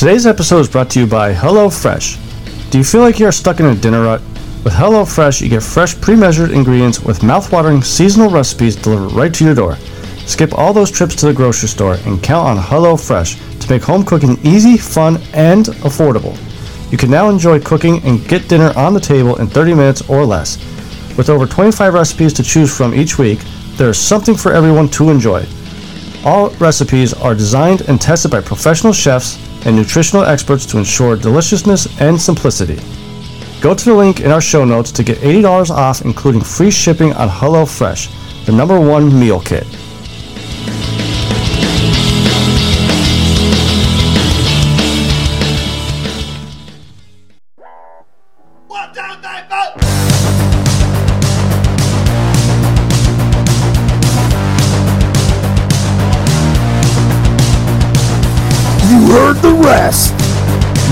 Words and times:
Today's 0.00 0.24
episode 0.24 0.60
is 0.60 0.68
brought 0.70 0.88
to 0.92 1.00
you 1.00 1.06
by 1.06 1.34
HelloFresh. 1.34 2.70
Do 2.70 2.78
you 2.78 2.84
feel 2.84 3.02
like 3.02 3.18
you're 3.18 3.30
stuck 3.30 3.60
in 3.60 3.66
a 3.66 3.74
dinner 3.74 4.04
rut? 4.04 4.22
With 4.64 4.72
HelloFresh, 4.72 5.42
you 5.42 5.50
get 5.50 5.62
fresh, 5.62 5.94
pre 6.00 6.16
measured 6.16 6.52
ingredients 6.52 7.00
with 7.00 7.22
mouth-watering 7.22 7.82
seasonal 7.82 8.30
recipes 8.30 8.76
delivered 8.76 9.12
right 9.12 9.34
to 9.34 9.44
your 9.44 9.54
door. 9.54 9.76
Skip 10.24 10.54
all 10.54 10.72
those 10.72 10.90
trips 10.90 11.14
to 11.16 11.26
the 11.26 11.34
grocery 11.34 11.68
store 11.68 11.98
and 12.06 12.22
count 12.22 12.48
on 12.48 12.56
HelloFresh 12.56 13.60
to 13.60 13.70
make 13.70 13.82
home 13.82 14.02
cooking 14.02 14.38
easy, 14.42 14.78
fun, 14.78 15.18
and 15.34 15.66
affordable. 15.84 16.34
You 16.90 16.96
can 16.96 17.10
now 17.10 17.28
enjoy 17.28 17.60
cooking 17.60 18.02
and 18.02 18.26
get 18.26 18.48
dinner 18.48 18.72
on 18.76 18.94
the 18.94 19.00
table 19.00 19.36
in 19.36 19.48
30 19.48 19.74
minutes 19.74 20.08
or 20.08 20.24
less. 20.24 20.56
With 21.18 21.28
over 21.28 21.44
25 21.44 21.92
recipes 21.92 22.32
to 22.32 22.42
choose 22.42 22.74
from 22.74 22.94
each 22.94 23.18
week, 23.18 23.40
there 23.76 23.90
is 23.90 23.98
something 23.98 24.34
for 24.34 24.54
everyone 24.54 24.88
to 24.92 25.10
enjoy. 25.10 25.44
All 26.24 26.48
recipes 26.52 27.12
are 27.12 27.34
designed 27.34 27.82
and 27.82 28.00
tested 28.00 28.30
by 28.30 28.40
professional 28.40 28.94
chefs 28.94 29.49
and 29.66 29.76
nutritional 29.76 30.24
experts 30.24 30.64
to 30.66 30.78
ensure 30.78 31.16
deliciousness 31.16 32.00
and 32.00 32.20
simplicity. 32.20 32.78
Go 33.60 33.74
to 33.74 33.84
the 33.84 33.94
link 33.94 34.20
in 34.20 34.30
our 34.30 34.40
show 34.40 34.64
notes 34.64 34.90
to 34.92 35.02
get 35.02 35.18
$80 35.18 35.70
off, 35.70 36.02
including 36.02 36.40
free 36.40 36.70
shipping 36.70 37.12
on 37.12 37.28
HelloFresh, 37.28 38.46
the 38.46 38.52
number 38.52 38.80
one 38.80 39.18
meal 39.18 39.40
kit. 39.40 39.66
Rest. 59.70 60.10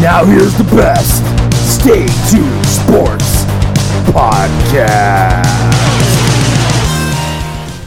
Now 0.00 0.24
here's 0.24 0.56
the 0.56 0.62
best. 0.76 1.24
Stay 1.68 2.06
tuned 2.30 2.66
Sports 2.66 3.44
Podcast. 4.14 5.44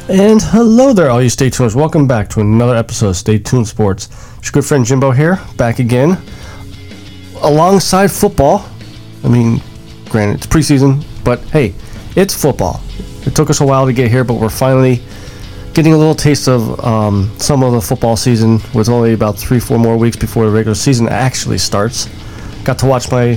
And 0.10 0.42
hello 0.42 0.92
there, 0.92 1.10
all 1.10 1.22
you 1.22 1.30
Stay 1.30 1.50
Tuners. 1.50 1.78
Welcome 1.78 2.08
back 2.08 2.28
to 2.32 2.42
another 2.42 2.76
episode 2.76 3.08
of 3.10 3.16
Stay 3.16 3.40
Tuned 3.40 3.70
Sports. 3.70 4.10
It's 4.40 4.48
your 4.48 4.52
good 4.52 4.66
friend 4.66 4.84
Jimbo 4.84 5.12
here, 5.12 5.40
back 5.56 5.80
again, 5.80 6.22
alongside 7.42 8.12
football. 8.12 8.70
I 9.24 9.30
mean, 9.30 9.62
granted, 10.10 10.40
it's 10.40 10.48
preseason, 10.48 11.06
but 11.24 11.40
hey, 11.52 11.74
it's 12.18 12.36
football. 12.36 12.82
It 13.26 13.34
took 13.34 13.50
us 13.50 13.62
a 13.62 13.66
while 13.66 13.86
to 13.86 13.94
get 13.94 14.12
here, 14.12 14.26
but 14.26 14.34
we're 14.34 14.50
finally 14.50 15.02
getting 15.74 15.94
a 15.94 15.98
little 15.98 16.16
taste 16.16 16.48
of 16.48 16.84
um, 16.84 17.32
some 17.38 17.64
of 17.64 17.72
the 17.74 17.82
football 17.82 18.18
season 18.18 18.60
with 18.74 18.90
only 18.90 19.14
about 19.14 19.38
three, 19.38 19.60
four 19.60 19.80
more 19.80 19.98
weeks 19.98 20.18
before 20.18 20.46
the 20.46 20.52
regular 20.52 20.76
season 20.76 21.08
actually 21.08 21.58
starts. 21.58 22.10
Got 22.64 22.80
to 22.80 22.86
watch 22.86 23.12
my 23.12 23.36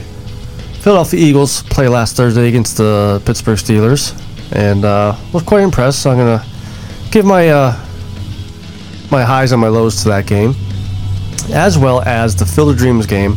Philadelphia 0.80 1.20
Eagles 1.20 1.62
play 1.62 1.88
last 1.88 2.16
Thursday 2.16 2.48
against 2.48 2.76
the 2.76 3.22
Pittsburgh 3.24 3.58
Steelers, 3.58 4.12
and 4.52 4.84
uh, 4.84 5.16
was 5.32 5.42
quite 5.42 5.62
impressed. 5.62 6.02
So 6.02 6.10
I'm 6.10 6.18
gonna 6.18 6.44
give 7.10 7.24
my 7.24 7.48
uh, 7.48 7.86
my 9.10 9.22
highs 9.22 9.52
and 9.52 9.60
my 9.60 9.68
lows 9.68 10.02
to 10.02 10.08
that 10.10 10.26
game, 10.26 10.54
as 11.52 11.78
well 11.78 12.02
as 12.02 12.36
the 12.36 12.44
Field 12.44 12.70
of 12.70 12.76
Dreams 12.76 13.06
game 13.06 13.36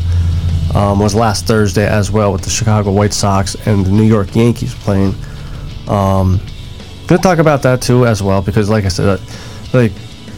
um, 0.75 0.99
was 0.99 1.15
last 1.15 1.45
Thursday 1.45 1.87
as 1.87 2.11
well 2.11 2.33
with 2.33 2.41
the 2.41 2.49
Chicago 2.49 2.91
White 2.91 3.13
Sox 3.13 3.55
and 3.65 3.85
the 3.85 3.91
New 3.91 4.03
York 4.03 4.35
Yankees 4.35 4.75
playing. 4.75 5.15
Um, 5.87 6.41
gonna 7.07 7.21
talk 7.21 7.39
about 7.39 7.61
that 7.63 7.81
too 7.81 8.05
as 8.05 8.21
well 8.21 8.41
because, 8.41 8.69
like 8.69 8.85
I 8.85 8.89
said, 8.89 9.07
uh, 9.07 9.23
like 9.73 9.91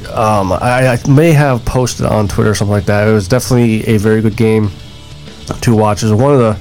um, 0.09 0.52
I, 0.52 0.88
I 0.94 1.09
may 1.09 1.31
have 1.31 1.64
posted 1.66 2.06
on 2.06 2.28
Twitter 2.28 2.52
or 2.52 2.56
something 2.56 2.72
like 2.72 2.86
that. 2.86 3.08
It 3.08 3.12
was 3.12 3.28
definitely 3.28 3.86
a 3.88 3.98
very 3.98 4.22
good 4.22 4.36
game 4.36 4.72
to 5.62 5.75
watch. 5.75 6.03
It 6.03 6.09
was 6.09 6.14
one 6.14 6.34
of 6.34 6.40
the 6.40 6.53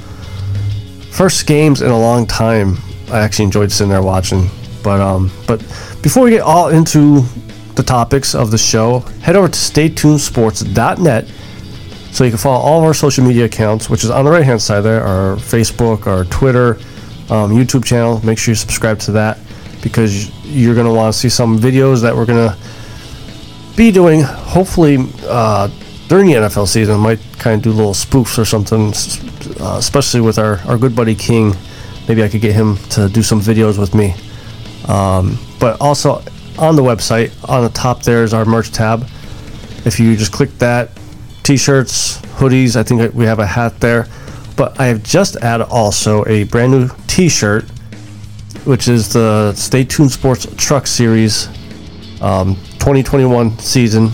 first 1.13 1.47
games 1.47 1.83
in 1.83 1.91
a 1.91 1.99
long 1.99 2.27
time 2.27 2.77
I 3.11 3.21
actually 3.21 3.47
enjoyed 3.47 3.73
sitting 3.73 3.91
there 3.91 4.03
watching. 4.03 4.49
But 4.83 5.01
um, 5.01 5.31
but 5.47 5.61
before 6.03 6.25
we 6.25 6.31
get 6.31 6.43
all 6.43 6.69
into 6.69 7.23
the 7.75 7.83
topics 7.83 8.35
of 8.35 8.51
the 8.51 8.59
show, 8.59 9.01
head 9.23 9.37
over 9.37 9.49
to 9.49 9.59
staytunesports.net 9.59 11.29
so 12.11 12.25
you 12.25 12.31
can 12.31 12.39
follow 12.39 12.59
all 12.59 12.79
of 12.79 12.85
our 12.85 12.95
social 12.95 13.25
media 13.25 13.45
accounts, 13.45 13.91
which 13.91 14.05
is 14.05 14.11
on 14.11 14.25
the 14.25 14.31
right 14.31 14.45
hand 14.45 14.61
side 14.61 14.81
there, 14.81 15.03
our 15.03 15.37
Facebook, 15.37 16.07
our 16.07 16.25
Twitter, 16.25 16.75
um, 17.31 17.53
YouTube 17.53 17.85
channel. 17.85 18.25
Make 18.25 18.39
sure 18.39 18.53
you 18.53 18.57
subscribe 18.57 18.99
to 19.01 19.13
that 19.13 19.39
because 19.83 20.31
you're 20.45 20.75
going 20.75 20.87
to 20.87 20.93
want 20.93 21.13
to 21.13 21.19
see 21.19 21.29
some 21.29 21.59
videos 21.59 22.03
that 22.03 22.15
we're 22.15 22.27
going 22.27 22.51
to 22.51 22.57
be 23.77 23.91
doing 23.93 24.23
hopefully 24.23 24.99
uh, 25.25 25.69
during 26.09 26.27
the 26.27 26.35
NFL 26.35 26.67
season. 26.67 26.99
Might 27.01 27.21
kind 27.39 27.57
of 27.57 27.63
do 27.63 27.71
little 27.71 27.95
spoofs 27.95 28.39
or 28.39 28.45
something, 28.45 28.89
uh, 29.61 29.77
especially 29.79 30.21
with 30.21 30.39
our, 30.39 30.59
our 30.67 30.77
good 30.77 30.97
buddy 30.97 31.15
King. 31.15 31.55
Maybe 32.09 32.25
I 32.25 32.29
could 32.29 32.41
get 32.41 32.55
him 32.55 32.77
to 32.91 33.09
do 33.09 33.23
some 33.23 33.41
videos 33.41 33.79
with 33.79 33.95
me. 33.95 34.15
Um, 34.87 35.39
but 35.61 35.81
also 35.81 36.23
on 36.59 36.75
the 36.75 36.83
website, 36.83 37.33
on 37.49 37.63
the 37.63 37.71
top 37.71 38.03
there 38.03 38.25
is 38.25 38.35
our 38.35 38.45
merch 38.45 38.73
tab. 38.73 39.07
If 39.85 40.01
you 40.01 40.17
just 40.17 40.33
click 40.33 40.51
that, 40.59 40.91
t-shirts, 41.45 42.21
hoodies, 42.39 42.77
I 42.77 42.83
think 42.83 43.15
we 43.15 43.25
have 43.25 43.39
a 43.39 43.47
hat 43.47 43.81
there. 43.81 44.07
But 44.57 44.81
I 44.81 44.87
have 44.87 45.03
just 45.03 45.37
added 45.37 45.69
also 45.69 46.27
a 46.27 46.45
brand 46.45 46.73
new 46.73 46.89
t-shirt, 47.07 47.65
which 48.65 48.89
is 48.89 49.13
the 49.13 49.53
Stay 49.55 49.85
Tuned 49.85 50.11
Sports 50.11 50.47
Truck 50.57 50.87
Series 50.87 51.49
um, 52.21 52.55
2021 52.79 53.59
season, 53.59 54.09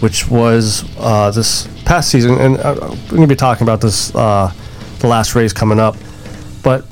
which 0.00 0.28
was 0.28 0.84
uh, 0.98 1.30
this 1.30 1.66
past 1.84 2.10
season. 2.10 2.38
And 2.38 2.56
we're 2.56 2.74
going 3.08 3.22
to 3.22 3.26
be 3.26 3.36
talking 3.36 3.64
about 3.64 3.80
this, 3.80 4.14
uh, 4.14 4.52
the 5.00 5.06
last 5.06 5.34
race 5.34 5.52
coming 5.52 5.80
up. 5.80 5.96
But 6.62 6.84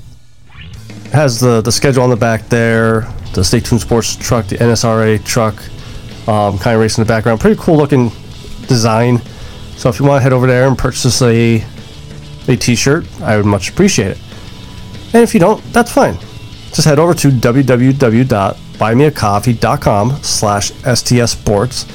has 1.12 1.41
the 1.41 1.61
the 1.61 1.72
schedule 1.72 2.03
on 2.03 2.11
the 2.11 2.16
back 2.16 2.49
there, 2.49 3.03
the 3.34 3.45
Stay 3.45 3.61
Tuned 3.61 3.81
Sports 3.81 4.16
truck, 4.16 4.47
the 4.47 4.56
NSRA 4.56 5.25
truck, 5.25 5.55
um, 6.28 6.59
kind 6.59 6.75
of 6.75 6.81
race 6.81 6.99
in 6.99 7.05
the 7.05 7.09
background. 7.09 7.41
Pretty 7.41 7.61
cool 7.61 7.77
looking 7.77 8.11
design. 8.66 9.21
So 9.77 9.89
if 9.89 10.00
you 10.00 10.06
want 10.06 10.19
to 10.19 10.22
head 10.22 10.33
over 10.33 10.47
there 10.47 10.66
and 10.66 10.77
purchase 10.77 11.21
a 11.22 11.65
a 12.49 12.56
t-shirt, 12.56 13.05
I 13.22 13.37
would 13.37 13.47
much 13.47 13.71
appreciate 13.71 14.12
it. 14.12 14.19
And 15.12 15.22
if 15.22 15.34
you 15.34 15.41
don't, 15.41 15.62
that's 15.72 15.91
fine. 15.91 16.16
Just 16.76 16.87
head 16.87 16.98
over 16.98 17.14
to 17.14 17.28
www.buymeacoffee.com 17.28 20.10
slash 20.22 20.72
STS 20.72 21.31
Sports. 21.31 21.87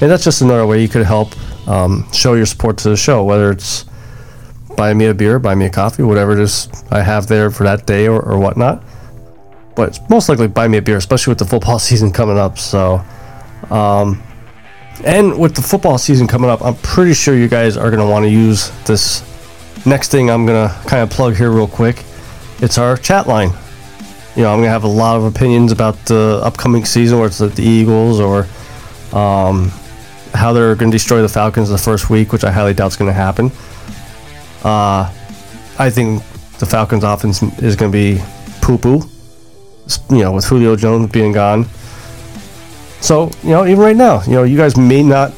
And 0.00 0.10
that's 0.10 0.24
just 0.24 0.40
another 0.40 0.66
way 0.66 0.80
you 0.80 0.88
could 0.88 1.04
help 1.04 1.36
um, 1.68 2.10
show 2.10 2.32
your 2.32 2.46
support 2.46 2.78
to 2.78 2.88
the 2.88 2.96
show, 2.96 3.22
whether 3.22 3.50
it's 3.50 3.84
buy 4.78 4.94
me 4.94 5.04
a 5.04 5.14
beer, 5.14 5.38
buy 5.38 5.54
me 5.54 5.66
a 5.66 5.70
coffee, 5.70 6.04
whatever 6.04 6.32
it 6.32 6.38
is 6.38 6.70
I 6.90 7.02
have 7.02 7.26
there 7.26 7.50
for 7.50 7.64
that 7.64 7.86
day 7.86 8.08
or, 8.08 8.18
or 8.18 8.38
whatnot. 8.38 8.82
But 9.76 10.00
most 10.08 10.30
likely 10.30 10.48
buy 10.48 10.68
me 10.68 10.78
a 10.78 10.82
beer, 10.82 10.96
especially 10.96 11.32
with 11.32 11.40
the 11.40 11.44
football 11.44 11.78
season 11.78 12.10
coming 12.10 12.38
up. 12.38 12.58
So, 12.58 13.04
um, 13.68 14.22
and 15.04 15.38
with 15.38 15.54
the 15.54 15.60
football 15.60 15.98
season 15.98 16.26
coming 16.26 16.48
up, 16.48 16.64
I'm 16.64 16.76
pretty 16.76 17.12
sure 17.12 17.36
you 17.36 17.48
guys 17.48 17.76
are 17.76 17.90
going 17.90 18.00
to 18.00 18.08
want 18.10 18.24
to 18.24 18.30
use 18.30 18.70
this 18.86 19.22
next 19.84 20.10
thing 20.10 20.30
I'm 20.30 20.46
going 20.46 20.66
to 20.66 20.74
kind 20.88 21.02
of 21.02 21.10
plug 21.10 21.36
here 21.36 21.50
real 21.50 21.68
quick. 21.68 22.02
It's 22.62 22.78
our 22.78 22.96
chat 22.96 23.26
line. 23.26 23.50
You 24.36 24.42
know, 24.42 24.52
I'm 24.52 24.58
to 24.62 24.68
have 24.68 24.84
a 24.84 24.88
lot 24.88 25.16
of 25.16 25.24
opinions 25.24 25.72
about 25.72 25.96
the 26.06 26.40
upcoming 26.44 26.84
season, 26.84 27.18
where 27.18 27.26
it's 27.26 27.38
the, 27.38 27.48
the 27.48 27.62
Eagles 27.62 28.20
or 28.20 28.46
um, 29.12 29.70
how 30.32 30.52
they're 30.52 30.76
to 30.90 30.96
destroy 30.96 31.20
the 31.20 31.28
Falcons 31.28 31.68
the 31.68 31.78
first 31.78 32.10
week, 32.10 32.32
which 32.32 32.44
I 32.44 32.52
highly 32.52 32.74
doubt 32.74 32.92
is 32.92 32.96
to 32.96 33.12
happen. 33.12 33.50
Uh, 34.62 35.12
I 35.78 35.90
think 35.90 36.22
the 36.58 36.66
Falcons' 36.66 37.04
offense 37.04 37.42
is 37.60 37.76
to 37.90 37.98
be 37.98 38.22
poo 38.60 38.78
poo. 38.78 39.02
You 40.08 40.22
know, 40.22 40.32
with 40.32 40.44
Julio 40.44 40.76
Jones 40.76 41.10
being 41.10 41.32
gone. 41.32 41.64
So, 43.00 43.30
you 43.42 43.50
know, 43.50 43.66
even 43.66 43.80
right 43.80 43.96
now, 43.96 44.22
you 44.22 44.32
know, 44.32 44.44
you 44.44 44.56
guys 44.56 44.76
may 44.76 45.02
not 45.02 45.32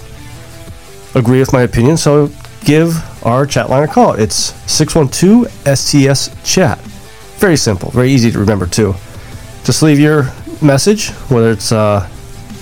agree 1.14 1.38
with 1.38 1.52
my 1.52 1.62
opinion, 1.62 1.96
so 1.96 2.30
give 2.64 2.94
our 3.24 3.46
chat 3.46 3.70
line 3.70 3.84
a 3.84 3.88
call. 3.88 4.14
It's 4.14 4.54
612 4.70 5.48
STS 5.78 6.30
Chat. 6.44 6.78
Very 7.42 7.56
simple, 7.56 7.90
very 7.90 8.12
easy 8.12 8.30
to 8.30 8.38
remember, 8.38 8.68
too. 8.68 8.94
Just 9.64 9.82
leave 9.82 9.98
your 9.98 10.32
message, 10.62 11.08
whether 11.28 11.50
it's 11.50 11.72
uh, 11.72 12.08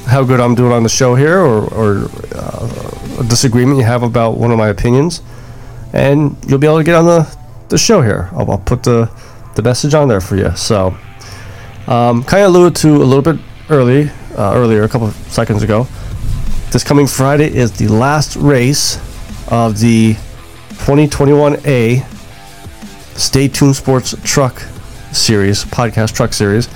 how 0.07 0.25
good 0.25 0.41
I'm 0.41 0.55
doing 0.55 0.73
on 0.73 0.85
the 0.85 0.89
show 0.89 1.15
here 1.15 1.39
or, 1.39 1.65
or 1.75 2.09
uh, 2.35 3.21
a 3.21 3.25
disagreement 3.25 3.77
you 3.77 3.85
have 3.85 4.03
about 4.03 4.39
one 4.39 4.51
of 4.51 4.57
my 4.57 4.69
opinions 4.69 5.21
and 5.93 6.35
you'll 6.47 6.59
be 6.59 6.67
able 6.67 6.79
to 6.79 6.83
get 6.85 6.95
on 6.95 7.05
the, 7.05 7.37
the 7.69 7.77
show 7.77 8.01
here. 8.01 8.31
I'll, 8.33 8.51
I'll 8.53 8.57
put 8.57 8.83
the, 8.83 9.11
the 9.55 9.61
message 9.61 9.93
on 9.93 10.09
there 10.09 10.23
for 10.23 10.37
you. 10.37 10.57
So, 10.57 10.97
um, 11.87 12.25
kind 12.25 12.43
of 12.43 12.55
alluded 12.55 12.75
to 12.77 12.89
a 12.89 13.05
little 13.05 13.21
bit 13.21 13.39
early, 13.69 14.09
uh, 14.35 14.55
earlier, 14.55 14.85
a 14.85 14.89
couple 14.89 15.11
seconds 15.29 15.63
ago. 15.63 15.87
This 16.71 16.85
coming 16.85 17.07
Friday 17.07 17.55
is 17.55 17.73
the 17.73 17.89
last 17.89 18.35
race 18.35 18.97
of 19.49 19.79
the 19.79 20.15
2021A 20.87 22.10
Stay 23.17 23.49
Tuned 23.49 23.77
Sports 23.77 24.15
Truck 24.25 24.61
Series, 25.13 25.65
podcast 25.65 26.15
truck 26.15 26.33
series. 26.33 26.69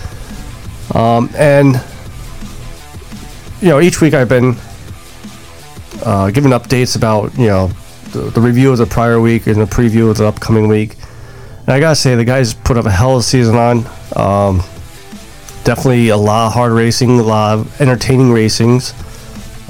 Um, 0.94 1.30
and, 1.36 1.82
you 3.60 3.68
know, 3.68 3.80
each 3.80 4.00
week 4.00 4.14
I've 4.14 4.28
been 4.28 4.56
uh, 6.04 6.30
giving 6.30 6.52
updates 6.52 6.96
about, 6.96 7.36
you 7.38 7.46
know, 7.46 7.68
the, 8.12 8.30
the 8.30 8.40
review 8.40 8.70
of 8.72 8.78
the 8.78 8.86
prior 8.86 9.20
week 9.20 9.46
and 9.46 9.56
the 9.56 9.64
preview 9.64 10.10
of 10.10 10.18
the 10.18 10.26
upcoming 10.26 10.68
week. 10.68 10.96
And 11.60 11.70
I 11.70 11.80
gotta 11.80 11.96
say, 11.96 12.14
the 12.14 12.24
guys 12.24 12.52
put 12.52 12.76
up 12.76 12.84
a 12.86 12.90
hell 12.90 13.14
of 13.14 13.20
a 13.20 13.22
season 13.22 13.56
on. 13.56 13.78
Um, 14.14 14.58
definitely 15.64 16.10
a 16.10 16.16
lot 16.16 16.48
of 16.48 16.52
hard 16.52 16.72
racing, 16.72 17.18
a 17.18 17.22
lot 17.22 17.58
of 17.58 17.80
entertaining 17.80 18.28
racings, 18.28 18.92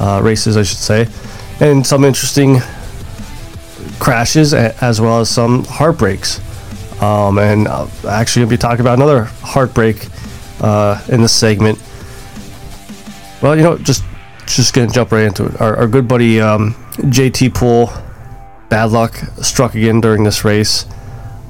uh, 0.00 0.20
races, 0.20 0.56
I 0.56 0.64
should 0.64 0.78
say, 0.78 1.08
and 1.60 1.87
some 1.87 2.05
interesting 2.05 2.58
crashes 4.00 4.52
as 4.52 5.00
well 5.00 5.20
as 5.20 5.31
some 5.31 5.64
heartbreaks. 5.64 6.40
Um, 7.00 7.38
and 7.38 7.67
uh, 7.69 7.87
actually, 8.08 8.43
gonna 8.43 8.50
be 8.50 8.56
talking 8.56 8.81
about 8.81 8.99
another 8.99 9.25
heartbreak 9.25 10.06
uh, 10.61 11.02
in 11.08 11.23
this 11.23 11.32
segment. 11.32 11.79
Well, 13.43 13.56
you 13.56 13.62
know, 13.62 13.79
just 13.79 14.05
just 14.46 14.75
gonna 14.75 14.91
jump 14.91 15.12
right 15.12 15.25
into 15.25 15.46
it. 15.46 15.61
Our, 15.61 15.76
our 15.76 15.87
good 15.87 16.06
buddy 16.06 16.41
um, 16.41 16.75
JT 16.99 17.55
Pool, 17.55 17.93
bad 18.69 18.91
luck, 18.91 19.17
struck 19.43 19.75
again 19.75 20.00
during 20.00 20.25
this 20.25 20.44
race. 20.44 20.87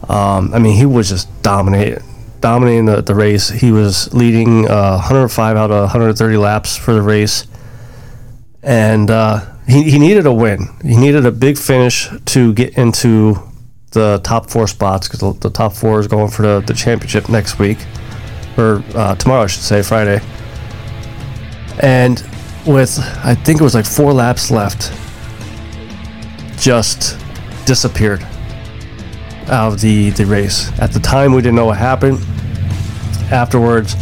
Um, 0.08 0.52
I 0.52 0.58
mean, 0.58 0.76
he 0.76 0.87
was 0.87 1.08
just 1.08 1.29
dominating, 1.43 2.02
dominating 2.41 2.87
the, 2.87 3.00
the 3.00 3.14
race. 3.14 3.49
He 3.49 3.73
was 3.73 4.12
leading 4.12 4.69
uh, 4.69 4.99
105 4.99 5.56
out 5.56 5.70
of 5.70 5.82
130 5.82 6.37
laps 6.37 6.76
for 6.76 6.93
the 6.93 7.02
race, 7.02 7.46
and 8.62 9.11
uh, 9.11 9.44
he, 9.67 9.91
he 9.91 9.99
needed 9.99 10.26
a 10.26 10.32
win. 10.32 10.69
He 10.82 10.96
needed 10.96 11.25
a 11.26 11.32
big 11.32 11.58
finish 11.58 12.08
to 12.26 12.52
get 12.52 12.76
into 12.76 13.38
the 13.94 14.20
top 14.23 14.50
four 14.50 14.67
spots 14.67 15.08
because 15.08 15.38
the, 15.38 15.50
top 15.50 15.73
four 15.73 16.00
is 16.00 16.06
going 16.06 16.31
for 16.31 16.43
the, 16.43 16.64
the 16.67 16.75
championship 16.75 17.29
next 17.29 17.58
week, 17.58 17.79
or 18.58 18.85
uh, 18.94 19.14
tomorrow, 19.14 19.44
I 19.44 19.46
should 19.46 19.62
say, 19.62 19.82
Friday. 19.82 20.20
And 21.81 22.23
with, 22.67 22.99
I 23.25 23.35
think 23.35 23.61
it 23.61 23.64
was 23.64 23.75
like 23.75 23.87
four 23.87 24.12
laps 24.12 24.50
left, 24.50 24.93
just 26.61 27.19
disappeared 27.67 28.23
out 29.49 29.73
of 29.73 29.81
the, 29.81 30.11
the 30.11 30.25
race. 30.25 30.70
At 30.81 30.93
the 30.93 31.00
time, 31.00 31.32
we 31.32 31.43
didn't 31.43 31.56
know 31.56 31.67
what 31.67 31.79
happened. 31.79 32.19
Afterwards, 33.31 33.96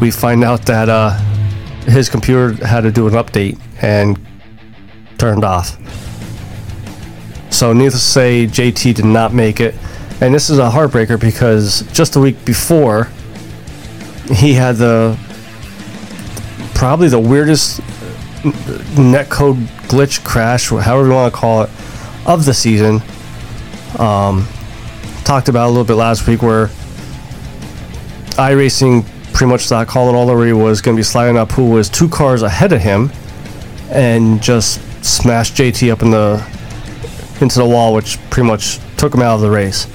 we 0.00 0.10
find 0.10 0.44
out 0.44 0.66
that 0.66 0.88
uh, 0.88 1.10
his 1.86 2.08
computer 2.08 2.52
had 2.64 2.82
to 2.82 2.90
do 2.90 3.06
an 3.06 3.14
update 3.14 3.58
and 3.82 4.18
turned 5.18 5.44
off. 5.44 5.78
So, 7.54 7.72
needless 7.72 7.94
to 7.94 8.00
say, 8.00 8.46
JT 8.48 8.96
did 8.96 9.04
not 9.04 9.32
make 9.32 9.60
it. 9.60 9.76
And 10.20 10.34
this 10.34 10.50
is 10.50 10.58
a 10.58 10.68
heartbreaker 10.68 11.20
because 11.20 11.82
just 11.92 12.16
a 12.16 12.20
week 12.20 12.44
before, 12.44 13.04
he 14.34 14.54
had 14.54 14.74
the 14.74 15.16
probably 16.74 17.06
the 17.06 17.20
weirdest 17.20 17.80
netcode 18.96 19.54
glitch 19.86 20.24
crash, 20.24 20.70
however 20.70 21.06
you 21.06 21.14
want 21.14 21.32
to 21.32 21.40
call 21.40 21.62
it, 21.62 21.70
of 22.26 22.44
the 22.44 22.52
season. 22.52 23.00
Um, 24.00 24.48
talked 25.22 25.48
about 25.48 25.68
a 25.68 25.70
little 25.70 25.84
bit 25.84 25.94
last 25.94 26.26
week 26.26 26.42
where 26.42 26.66
iRacing 28.36 29.06
pretty 29.32 29.48
much 29.48 29.68
thought 29.68 29.86
Colin 29.86 30.16
Olery 30.16 30.60
was 30.60 30.82
going 30.82 30.96
to 30.96 30.98
be 30.98 31.04
sliding 31.04 31.36
up, 31.36 31.52
who 31.52 31.70
was 31.70 31.88
two 31.88 32.08
cars 32.08 32.42
ahead 32.42 32.72
of 32.72 32.80
him, 32.80 33.12
and 33.90 34.42
just 34.42 34.80
smashed 35.04 35.54
JT 35.54 35.92
up 35.92 36.02
in 36.02 36.10
the 36.10 36.53
into 37.40 37.58
the 37.58 37.66
wall, 37.66 37.94
which 37.94 38.18
pretty 38.30 38.48
much 38.48 38.78
took 38.96 39.14
him 39.14 39.22
out 39.22 39.36
of 39.36 39.40
the 39.40 39.50
race. 39.50 39.86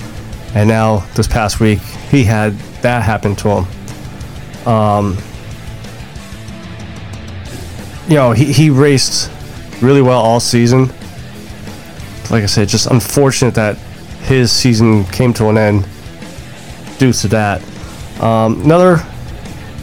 And 0.56 0.68
now 0.68 1.06
this 1.16 1.28
past 1.28 1.60
week, 1.60 1.80
he 1.80 2.24
had 2.24 2.54
that 2.82 3.04
happen 3.04 3.36
to 3.38 3.50
him. 3.50 4.68
Um, 4.68 5.18
you 8.08 8.16
know, 8.16 8.32
he, 8.32 8.52
he 8.52 8.70
raced 8.70 9.32
really 9.82 10.02
well 10.02 10.20
all 10.20 10.40
season. 10.40 10.88
Like 12.30 12.44
I 12.44 12.48
said, 12.48 12.68
just 12.68 12.88
unfortunate 12.88 13.54
that 13.56 13.78
his 14.24 14.52
season 14.52 15.06
came 15.06 15.34
to 15.36 15.48
an 15.50 15.58
end 15.58 15.88
due 16.98 17.14
to 17.14 17.28
that. 17.30 17.62
Um, 18.22 18.62
another 18.62 19.04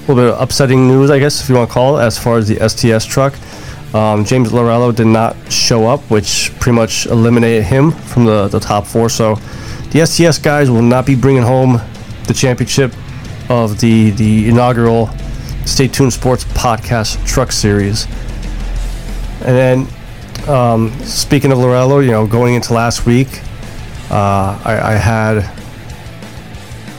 little 0.00 0.16
bit 0.16 0.34
of 0.34 0.40
upsetting 0.40 0.86
news, 0.86 1.10
I 1.10 1.18
guess, 1.18 1.40
if 1.40 1.48
you 1.48 1.54
want 1.54 1.68
to 1.68 1.74
call 1.74 1.98
it, 1.98 2.02
as 2.02 2.18
far 2.18 2.38
as 2.38 2.46
the 2.46 2.68
STS 2.68 3.06
truck. 3.06 3.34
Um, 3.94 4.24
James 4.24 4.50
Lorello 4.50 4.94
did 4.94 5.06
not 5.06 5.36
show 5.50 5.86
up, 5.86 6.00
which 6.10 6.52
pretty 6.60 6.76
much 6.76 7.06
eliminated 7.06 7.64
him 7.64 7.92
from 7.92 8.24
the, 8.24 8.48
the 8.48 8.60
top 8.60 8.86
four. 8.86 9.08
So 9.08 9.36
the 9.90 10.04
STS 10.04 10.38
guys 10.38 10.70
will 10.70 10.82
not 10.82 11.06
be 11.06 11.14
bringing 11.14 11.42
home 11.42 11.80
the 12.26 12.34
championship 12.34 12.92
of 13.48 13.80
the, 13.80 14.10
the 14.10 14.48
inaugural 14.48 15.08
Stay 15.64 15.88
Tuned 15.88 16.12
Sports 16.12 16.44
Podcast 16.44 17.24
Truck 17.26 17.52
Series. 17.52 18.06
And 19.44 19.86
then, 19.86 19.86
um, 20.48 20.92
speaking 21.04 21.52
of 21.52 21.58
Lorello, 21.58 22.04
you 22.04 22.10
know, 22.10 22.26
going 22.26 22.54
into 22.54 22.72
last 22.72 23.06
week, 23.06 23.28
uh, 24.10 24.60
I, 24.64 24.80
I 24.82 24.92
had 24.92 25.42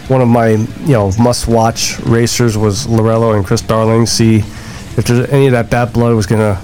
one 0.10 0.22
of 0.22 0.28
my 0.28 0.50
you 0.50 0.94
know 0.94 1.12
must-watch 1.20 2.00
racers 2.00 2.58
was 2.58 2.88
Lorello 2.88 3.36
and 3.36 3.46
Chris 3.46 3.62
Darling. 3.62 4.06
See 4.06 4.38
if 4.38 5.06
there's 5.06 5.30
any 5.30 5.48
of 5.48 5.52
that 5.52 5.70
bad 5.70 5.94
blood 5.94 6.16
was 6.16 6.26
gonna 6.26 6.62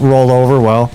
roll 0.00 0.30
over. 0.30 0.60
Well, 0.60 0.90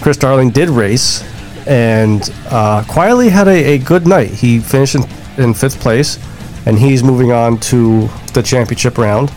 Chris 0.00 0.16
Darling 0.16 0.50
did 0.50 0.68
race 0.68 1.22
and 1.66 2.32
uh, 2.46 2.84
quietly 2.88 3.28
had 3.28 3.48
a, 3.48 3.74
a 3.74 3.78
good 3.78 4.06
night. 4.06 4.30
He 4.30 4.58
finished 4.58 4.94
in, 4.94 5.04
in 5.38 5.54
fifth 5.54 5.80
place, 5.80 6.18
and 6.66 6.78
he's 6.78 7.02
moving 7.02 7.32
on 7.32 7.58
to 7.60 8.08
the 8.34 8.42
championship 8.42 8.98
round. 8.98 9.32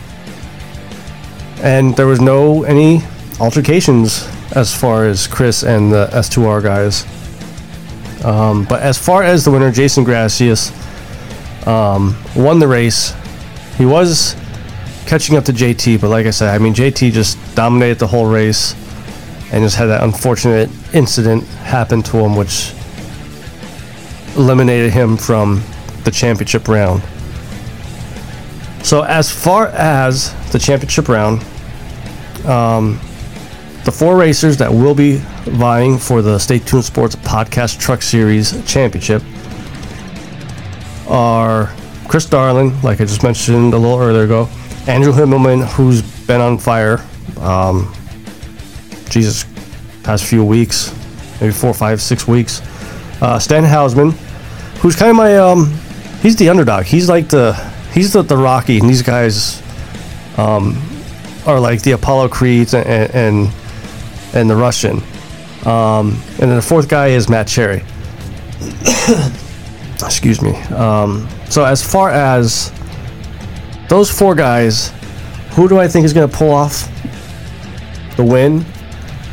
And 1.58 1.96
there 1.96 2.08
was 2.08 2.22
no 2.22 2.64
any 2.64 3.02
altercations 3.40 4.28
as 4.56 4.74
far 4.74 5.06
as 5.06 5.28
Chris 5.28 5.64
and 5.64 5.92
the 5.92 6.08
S2R 6.08 6.64
guys. 6.64 7.06
Um, 8.24 8.66
but 8.66 8.82
as 8.82 8.98
far 8.98 9.24
as 9.24 9.46
the 9.46 9.52
winner, 9.52 9.72
Jason 9.72 10.04
Gracias 10.04 10.72
um, 11.68 12.16
won 12.36 12.60
the 12.60 12.68
race. 12.68 13.14
He 13.78 13.86
was 13.86 14.36
catching 15.06 15.38
up 15.38 15.46
to 15.46 15.54
JT, 15.54 16.02
but 16.02 16.10
like 16.10 16.26
I 16.26 16.32
said, 16.32 16.54
I 16.54 16.58
mean 16.58 16.74
JT 16.74 17.12
just 17.12 17.38
dominated 17.56 18.00
the 18.00 18.08
whole 18.08 18.26
race 18.26 18.74
and 19.52 19.64
just 19.64 19.76
had 19.76 19.86
that 19.86 20.04
unfortunate 20.04 20.70
incident 20.94 21.44
happen 21.46 22.02
to 22.04 22.18
him, 22.18 22.36
which 22.36 22.74
eliminated 24.36 24.92
him 24.92 25.18
from 25.18 25.64
the 26.04 26.12
championship 26.12 26.68
round. 26.68 27.02
So 28.84 29.02
as 29.02 29.32
far 29.32 29.68
as 29.68 30.34
the 30.52 30.60
championship 30.60 31.08
round, 31.10 31.44
um, 32.46 33.00
the 33.84 33.92
four 33.92 34.18
racers 34.18 34.58
that 34.58 34.72
will 34.72 34.96
be 34.96 35.18
vying 35.46 35.98
for 35.98 36.22
the 36.22 36.40
Stay 36.40 36.60
Tuned 36.60 36.86
Sports 36.86 37.16
Podcast 37.16 37.80
Truck 37.80 38.02
Series 38.02 38.52
Championship 38.66 39.24
are 41.08 41.72
Chris 42.08 42.26
Darling, 42.26 42.80
like 42.82 43.02
I 43.02 43.06
just 43.06 43.24
mentioned 43.24 43.74
a 43.74 43.78
little 43.78 44.00
earlier 44.00 44.24
ago, 44.24 44.50
Andrew 44.88 45.12
Himmelman, 45.12 45.66
who's 45.74 46.02
been 46.28 46.42
on 46.42 46.58
fire, 46.60 47.04
um, 47.40 47.92
Jesus, 49.10 49.46
past 50.04 50.26
few 50.26 50.44
weeks, 50.44 50.94
maybe 51.42 51.52
four, 51.52 51.74
five, 51.74 52.02
six 52.02 52.28
weeks. 52.28 52.62
Uh, 53.22 53.40
Stan 53.40 53.64
Hausman, 53.64 54.12
who's 54.80 54.96
kind 54.96 55.10
of 55.10 55.16
my, 55.18 55.38
um, 55.38 55.74
he's 56.22 56.36
the 56.36 56.50
underdog. 56.50 56.86
He's 56.86 57.10
like 57.10 57.30
the, 57.30 57.54
he's 57.94 58.14
the, 58.14 58.22
the 58.22 58.38
Rocky, 58.38 58.78
and 58.78 58.88
these 58.88 59.02
guys, 59.02 59.64
um, 60.38 60.80
are 61.48 61.60
like 61.60 61.82
the 61.82 61.92
Apollo 61.92 62.30
Creeds 62.30 62.74
and, 62.74 62.86
and, 62.88 63.50
and 64.34 64.50
the 64.50 64.56
Russian. 64.56 64.98
Um, 65.66 66.22
and 66.40 66.50
then 66.50 66.56
the 66.56 66.62
fourth 66.62 66.88
guy 66.88 67.08
is 67.08 67.28
Matt 67.28 67.48
Cherry. 67.48 67.84
Excuse 70.04 70.42
me. 70.42 70.54
Um, 70.74 71.28
so 71.50 71.64
as 71.64 71.84
far 71.84 72.12
as 72.12 72.72
those 73.90 74.10
four 74.10 74.36
guys, 74.36 74.92
who 75.52 75.68
do 75.68 75.80
I 75.80 75.88
think 75.88 76.06
is 76.06 76.14
going 76.14 76.30
to 76.30 76.36
pull 76.36 76.52
off 76.52 76.90
the 78.18 78.24
win? 78.24 78.66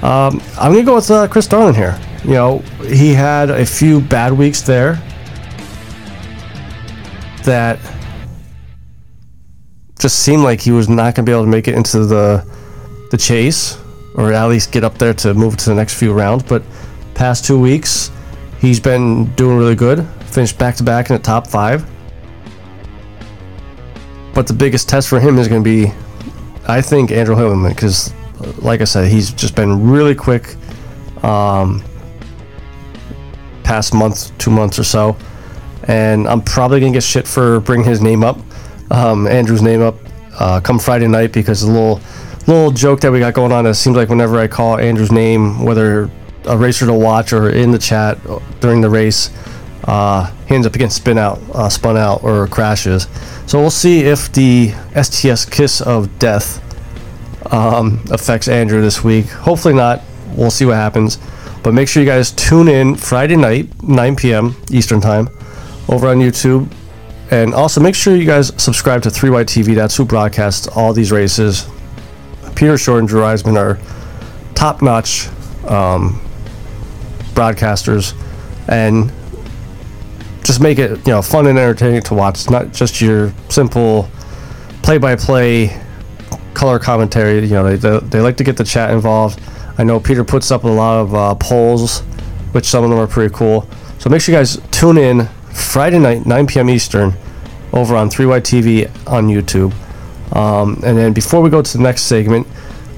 Um, 0.02 0.42
I'm 0.58 0.72
going 0.72 0.84
to 0.84 0.90
go 0.90 0.96
with 0.96 1.10
uh, 1.10 1.28
Chris 1.28 1.46
Darling 1.46 1.74
here. 1.74 1.98
You 2.24 2.32
know, 2.34 2.58
he 2.86 3.12
had 3.12 3.50
a 3.50 3.66
few 3.66 4.00
bad 4.00 4.32
weeks 4.32 4.62
there 4.62 4.94
that 7.44 7.78
just 9.98 10.20
seemed 10.20 10.42
like 10.42 10.60
he 10.60 10.72
was 10.72 10.88
not 10.88 11.14
going 11.14 11.24
to 11.24 11.30
be 11.30 11.32
able 11.32 11.44
to 11.44 11.50
make 11.50 11.68
it 11.68 11.74
into 11.74 12.04
the 12.04 12.44
the 13.10 13.16
chase, 13.16 13.78
or 14.14 14.32
at 14.32 14.46
least 14.46 14.72
get 14.72 14.84
up 14.84 14.98
there 14.98 15.12
to 15.14 15.34
move 15.34 15.56
to 15.58 15.70
the 15.70 15.74
next 15.74 15.94
few 15.94 16.12
rounds. 16.12 16.42
But 16.42 16.62
past 17.14 17.44
two 17.44 17.60
weeks, 17.60 18.10
he's 18.58 18.80
been 18.80 19.32
doing 19.34 19.58
really 19.58 19.74
good. 19.74 20.06
Finished 20.26 20.58
back 20.58 20.76
to 20.76 20.82
back 20.82 21.10
in 21.10 21.16
the 21.16 21.22
top 21.22 21.46
five. 21.46 21.84
But 24.42 24.48
the 24.48 24.54
biggest 24.54 24.88
test 24.88 25.08
for 25.08 25.20
him 25.20 25.38
is 25.38 25.46
going 25.46 25.62
to 25.62 25.64
be, 25.64 25.92
I 26.66 26.80
think, 26.80 27.12
Andrew 27.12 27.36
Hillman, 27.36 27.72
because, 27.72 28.12
like 28.58 28.80
I 28.80 28.84
said, 28.84 29.06
he's 29.06 29.30
just 29.30 29.54
been 29.54 29.88
really 29.88 30.16
quick. 30.16 30.56
Um, 31.22 31.80
past 33.62 33.94
month, 33.94 34.36
two 34.38 34.50
months 34.50 34.80
or 34.80 34.82
so, 34.82 35.16
and 35.84 36.26
I'm 36.26 36.42
probably 36.42 36.80
gonna 36.80 36.92
get 36.92 37.04
shit 37.04 37.28
for 37.28 37.60
bringing 37.60 37.86
his 37.86 38.00
name 38.00 38.24
up, 38.24 38.36
um, 38.90 39.28
Andrew's 39.28 39.62
name 39.62 39.80
up, 39.80 39.94
uh, 40.40 40.58
come 40.58 40.80
Friday 40.80 41.06
night 41.06 41.32
because 41.32 41.60
the 41.60 41.68
little 41.68 42.00
little 42.48 42.72
joke 42.72 43.00
that 43.02 43.12
we 43.12 43.20
got 43.20 43.34
going 43.34 43.52
on. 43.52 43.64
It 43.64 43.74
seems 43.74 43.96
like 43.96 44.08
whenever 44.08 44.40
I 44.40 44.48
call 44.48 44.76
Andrew's 44.76 45.12
name, 45.12 45.62
whether 45.62 46.10
a 46.46 46.56
racer 46.56 46.84
to 46.86 46.94
watch 46.94 47.32
or 47.32 47.48
in 47.48 47.70
the 47.70 47.78
chat 47.78 48.18
during 48.58 48.80
the 48.80 48.90
race, 48.90 49.30
uh, 49.84 50.32
he 50.46 50.54
ends 50.54 50.66
up 50.66 50.72
getting 50.72 50.90
spin 50.90 51.18
out, 51.18 51.40
uh, 51.52 51.68
spun 51.68 51.96
out, 51.96 52.22
or 52.22 52.46
crashes. 52.46 53.06
So 53.46 53.60
we'll 53.60 53.70
see 53.70 54.00
if 54.00 54.32
the 54.32 54.72
STS 55.00 55.44
Kiss 55.44 55.80
of 55.80 56.18
Death 56.18 56.60
um, 57.52 58.02
affects 58.10 58.48
Andrew 58.48 58.80
this 58.80 59.02
week. 59.02 59.26
Hopefully 59.26 59.74
not. 59.74 60.02
We'll 60.36 60.50
see 60.50 60.64
what 60.64 60.76
happens. 60.76 61.18
But 61.62 61.74
make 61.74 61.88
sure 61.88 62.02
you 62.02 62.08
guys 62.08 62.32
tune 62.32 62.68
in 62.68 62.96
Friday 62.96 63.36
night, 63.36 63.82
9 63.82 64.16
p.m. 64.16 64.56
Eastern 64.70 65.00
Time, 65.00 65.28
over 65.88 66.08
on 66.08 66.18
YouTube. 66.18 66.72
And 67.30 67.54
also 67.54 67.80
make 67.80 67.94
sure 67.94 68.14
you 68.14 68.26
guys 68.26 68.52
subscribe 68.62 69.02
to 69.02 69.08
3Y 69.08 69.44
TV. 69.44 69.74
That's 69.74 69.96
who 69.96 70.04
broadcasts 70.04 70.68
all 70.68 70.92
these 70.92 71.10
races. 71.10 71.66
Peter 72.54 72.76
Short 72.76 73.00
and 73.00 73.08
Drew 73.08 73.22
Eisman 73.22 73.56
are 73.56 73.78
top 74.54 74.82
notch 74.82 75.28
um, 75.66 76.20
broadcasters. 77.34 78.14
And 78.68 79.10
just 80.42 80.60
make 80.60 80.78
it 80.78 80.90
you 81.06 81.12
know 81.12 81.22
fun 81.22 81.46
and 81.46 81.58
entertaining 81.58 82.02
to 82.02 82.14
watch. 82.14 82.50
Not 82.50 82.72
just 82.72 83.00
your 83.00 83.32
simple 83.48 84.08
play-by-play 84.82 85.80
color 86.54 86.78
commentary. 86.78 87.40
You 87.40 87.50
know 87.50 87.64
they, 87.64 87.76
they, 87.76 87.98
they 88.06 88.20
like 88.20 88.36
to 88.38 88.44
get 88.44 88.56
the 88.56 88.64
chat 88.64 88.90
involved. 88.90 89.40
I 89.78 89.84
know 89.84 89.98
Peter 90.00 90.24
puts 90.24 90.50
up 90.50 90.64
a 90.64 90.68
lot 90.68 91.00
of 91.00 91.14
uh, 91.14 91.34
polls, 91.36 92.00
which 92.52 92.66
some 92.66 92.84
of 92.84 92.90
them 92.90 92.98
are 92.98 93.06
pretty 93.06 93.34
cool. 93.34 93.66
So 93.98 94.10
make 94.10 94.20
sure 94.20 94.34
you 94.34 94.38
guys 94.38 94.60
tune 94.70 94.98
in 94.98 95.28
Friday 95.52 95.98
night, 95.98 96.26
9 96.26 96.46
p.m. 96.46 96.68
Eastern, 96.68 97.14
over 97.72 97.96
on 97.96 98.10
3Y 98.10 98.40
TV 98.40 99.10
on 99.10 99.28
YouTube. 99.28 99.72
Um, 100.36 100.80
and 100.84 100.96
then 100.96 101.12
before 101.12 101.40
we 101.40 101.50
go 101.50 101.62
to 101.62 101.76
the 101.76 101.82
next 101.82 102.02
segment, 102.02 102.46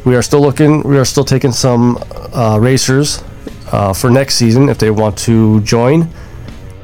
we 0.04 0.16
are 0.16 0.22
still 0.22 0.40
looking. 0.40 0.82
We 0.82 0.98
are 0.98 1.04
still 1.04 1.24
taking 1.24 1.52
some 1.52 2.02
uh, 2.32 2.58
racers 2.60 3.22
uh, 3.70 3.92
for 3.92 4.10
next 4.10 4.36
season 4.36 4.68
if 4.68 4.78
they 4.78 4.90
want 4.90 5.16
to 5.18 5.60
join 5.60 6.08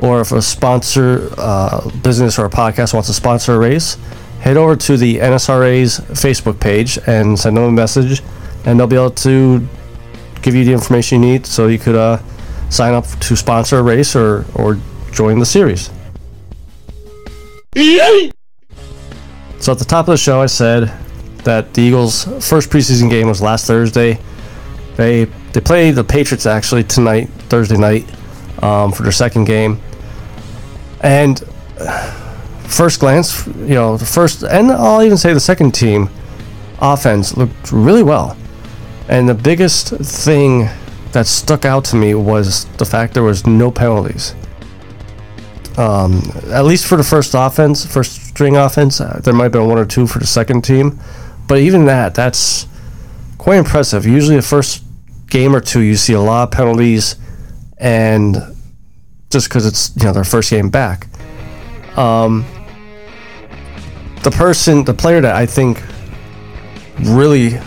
or 0.00 0.20
if 0.20 0.32
a 0.32 0.42
sponsor 0.42 1.30
uh, 1.36 1.90
business 2.02 2.38
or 2.38 2.46
a 2.46 2.50
podcast 2.50 2.94
wants 2.94 3.08
to 3.08 3.14
sponsor 3.14 3.54
a 3.54 3.58
race, 3.58 3.96
head 4.40 4.56
over 4.56 4.74
to 4.76 4.96
the 4.96 5.16
NSRA's 5.16 6.00
Facebook 6.20 6.60
page 6.60 6.98
and 7.06 7.38
send 7.38 7.56
them 7.56 7.64
a 7.64 7.72
message, 7.72 8.22
and 8.64 8.78
they'll 8.78 8.86
be 8.86 8.96
able 8.96 9.10
to 9.10 9.66
give 10.42 10.54
you 10.54 10.64
the 10.64 10.72
information 10.72 11.22
you 11.22 11.30
need 11.32 11.46
so 11.46 11.66
you 11.66 11.78
could 11.78 11.94
uh, 11.94 12.18
sign 12.70 12.94
up 12.94 13.06
to 13.20 13.36
sponsor 13.36 13.78
a 13.78 13.82
race 13.82 14.16
or, 14.16 14.44
or 14.54 14.78
join 15.12 15.38
the 15.38 15.46
series. 15.46 15.90
So 19.60 19.72
at 19.72 19.78
the 19.78 19.84
top 19.84 20.08
of 20.08 20.12
the 20.12 20.16
show, 20.16 20.40
I 20.40 20.46
said 20.46 20.90
that 21.44 21.74
the 21.74 21.82
Eagles' 21.82 22.24
first 22.46 22.70
preseason 22.70 23.10
game 23.10 23.28
was 23.28 23.42
last 23.42 23.66
Thursday. 23.66 24.18
They 24.96 25.26
they 25.52 25.60
play 25.60 25.90
the 25.90 26.04
Patriots 26.04 26.46
actually 26.46 26.84
tonight, 26.84 27.28
Thursday 27.48 27.76
night, 27.76 28.06
um, 28.62 28.92
for 28.92 29.02
their 29.02 29.12
second 29.12 29.44
game. 29.44 29.80
And 31.00 31.40
first 32.66 33.00
glance, 33.00 33.46
you 33.46 33.74
know, 33.74 33.96
the 33.96 34.06
first, 34.06 34.42
and 34.42 34.70
I'll 34.70 35.02
even 35.02 35.18
say 35.18 35.32
the 35.32 35.40
second 35.40 35.72
team 35.72 36.08
offense 36.80 37.36
looked 37.36 37.72
really 37.72 38.02
well. 38.02 38.36
And 39.08 39.28
the 39.28 39.34
biggest 39.34 39.88
thing 39.88 40.68
that 41.12 41.26
stuck 41.26 41.64
out 41.64 41.84
to 41.86 41.96
me 41.96 42.14
was 42.14 42.66
the 42.76 42.84
fact 42.84 43.14
there 43.14 43.22
was 43.22 43.46
no 43.46 43.70
penalties. 43.70 44.34
Um, 45.76 46.22
at 46.50 46.64
least 46.64 46.86
for 46.86 46.96
the 46.96 47.04
first 47.04 47.34
offense, 47.36 47.84
first 47.86 48.26
string 48.28 48.56
offense, 48.56 49.00
uh, 49.00 49.20
there 49.22 49.34
might 49.34 49.44
have 49.44 49.52
been 49.52 49.66
one 49.66 49.78
or 49.78 49.86
two 49.86 50.06
for 50.06 50.18
the 50.18 50.26
second 50.26 50.62
team, 50.62 51.00
but 51.48 51.58
even 51.58 51.86
that, 51.86 52.14
that's 52.14 52.66
quite 53.38 53.56
impressive. 53.56 54.06
Usually, 54.06 54.36
the 54.36 54.42
first 54.42 54.84
game 55.28 55.54
or 55.56 55.60
two, 55.60 55.80
you 55.80 55.96
see 55.96 56.12
a 56.12 56.20
lot 56.20 56.44
of 56.44 56.50
penalties, 56.50 57.16
and 57.78 58.36
just 59.30 59.48
because 59.48 59.64
it's 59.64 59.92
you 59.96 60.04
know 60.04 60.12
their 60.12 60.24
first 60.24 60.50
game 60.50 60.68
back. 60.68 61.06
Um, 61.96 62.44
the 64.22 64.30
person, 64.30 64.84
the 64.84 64.94
player 64.94 65.20
that 65.20 65.34
I 65.34 65.46
think 65.46 65.82
really 67.00 67.58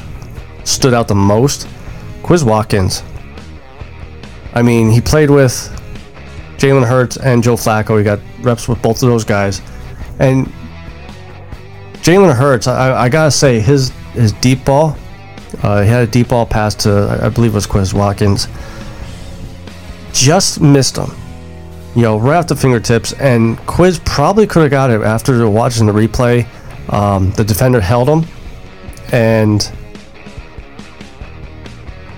stood 0.65 0.93
out 0.93 1.08
the 1.08 1.15
most, 1.15 1.67
Quez 2.22 2.43
Watkins. 2.43 3.01
I 4.53 4.62
mean, 4.62 4.91
he 4.91 5.01
played 5.01 5.32
with 5.32 5.53
Jalen 6.58 6.86
Hurts 6.86 7.17
and 7.17 7.41
Joe 7.41 7.55
Flacco. 7.55 7.98
He 7.98 8.03
got 8.03 8.20
reps 8.41 8.67
with 8.67 8.82
both 8.82 9.01
of 9.01 9.10
those 9.10 9.24
guys, 9.24 9.62
and 10.20 10.48
Jalen 12.03 12.36
Hurts. 12.36 12.67
I, 12.67 13.05
I, 13.05 13.10
gotta 13.10 13.32
say, 13.32 13.60
his 13.60 13.89
his 14.12 14.34
deep 14.34 14.63
ball. 14.65 14.98
Uh, 15.62 15.82
he 15.82 15.88
had 15.88 16.03
a 16.03 16.12
deep 16.12 16.29
ball 16.29 16.46
pass 16.46 16.75
to 16.75 17.20
I 17.22 17.29
believe 17.29 17.51
it 17.51 17.55
was 17.55 17.67
Quez 17.67 17.93
Watkins. 17.93 18.48
Just 20.12 20.62
missed 20.62 20.98
him 20.98 21.12
you 21.96 22.02
know, 22.02 22.18
right 22.18 22.38
off 22.38 22.48
the 22.48 22.56
fingertips. 22.56 23.14
And 23.14 23.58
Quez 23.60 24.04
probably 24.06 24.48
could 24.48 24.64
have 24.64 24.72
got 24.72 24.90
it 24.90 25.02
after 25.02 25.48
watching 25.50 25.86
the 25.86 25.94
replay. 25.94 26.48
Um, 26.92 27.32
the 27.32 27.44
defender 27.44 27.80
held 27.80 28.10
him, 28.10 28.26
and 29.12 29.72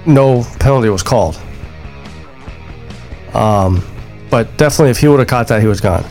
no 0.06 0.44
penalty 0.60 0.90
was 0.90 1.04
called. 1.04 1.40
Um, 3.34 3.84
but 4.30 4.58
definitely, 4.58 4.92
if 4.92 4.98
he 5.00 5.08
would 5.08 5.20
have 5.20 5.28
caught 5.28 5.48
that, 5.50 5.62
he 5.62 5.68
was 5.68 5.82
gone. 5.82 6.06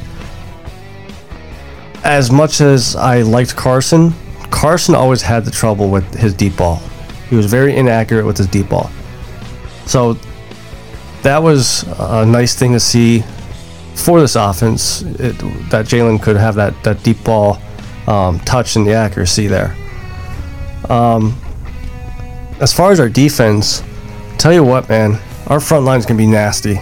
As 2.05 2.31
much 2.31 2.61
as 2.61 2.97
I 2.97 3.23
liked 3.23 3.57
Carson, 3.57 4.13
Carson 4.51 4.95
always 4.95 5.23
had 5.23 5.45
the 5.45 5.51
trouble 5.51 5.89
with 5.91 6.15
his 6.15 6.35
deep 6.35 6.57
ball. 6.57 6.77
He 7.31 7.37
was 7.37 7.47
very 7.47 7.75
inaccurate 7.75 8.27
with 8.27 8.37
his 8.37 8.47
deep 8.47 8.69
ball. 8.69 8.91
So 9.87 10.19
that 11.23 11.43
was 11.43 11.85
a 11.99 12.25
nice 12.27 12.55
thing 12.55 12.73
to 12.73 12.81
see 12.81 13.25
for 13.95 14.21
this 14.21 14.37
offense 14.37 15.03
it, 15.03 15.39
that 15.71 15.87
Jalen 15.87 16.23
could 16.23 16.37
have 16.37 16.57
that, 16.57 16.83
that 16.85 17.03
deep 17.03 17.23
ball 17.25 17.59
um, 18.07 18.39
touch 18.41 18.77
and 18.77 18.87
the 18.87 18.93
accuracy 18.93 19.47
there. 19.47 19.77
Um, 20.89 21.39
as 22.61 22.73
far 22.73 22.93
as 22.93 23.01
our 23.01 23.09
defense, 23.09 23.83
tell 24.39 24.53
you 24.53 24.65
what, 24.65 24.89
man, 24.89 25.19
our 25.47 25.61
front 25.61 25.85
line 25.85 25.99
is 25.99 26.07
going 26.07 26.19
to 26.19 26.23
be 26.23 26.31
nasty. 26.31 26.79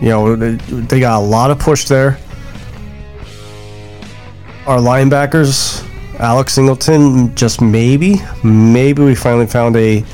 You 0.00 0.08
know, 0.08 0.36
they, 0.36 0.54
they 0.54 1.00
got 1.00 1.18
a 1.18 1.24
lot 1.24 1.50
of 1.50 1.58
push 1.58 1.86
there. 1.86 2.18
Our 4.66 4.78
linebackers, 4.78 5.84
Alex 6.18 6.54
Singleton, 6.54 7.34
just 7.34 7.60
maybe, 7.60 8.16
maybe 8.44 9.02
we 9.02 9.14
finally 9.14 9.46
found 9.46 9.76
a 9.76 10.04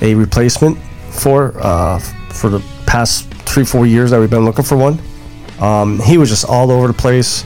a 0.00 0.14
replacement 0.14 0.78
for 1.10 1.52
uh, 1.58 1.98
for 2.30 2.48
the 2.50 2.60
past 2.86 3.28
three 3.44 3.64
four 3.64 3.86
years 3.86 4.10
that 4.10 4.20
we've 4.20 4.30
been 4.30 4.44
looking 4.44 4.64
for 4.64 4.76
one. 4.76 4.98
Um, 5.60 5.98
he 6.00 6.18
was 6.18 6.28
just 6.28 6.44
all 6.44 6.70
over 6.70 6.86
the 6.86 6.94
place. 6.94 7.44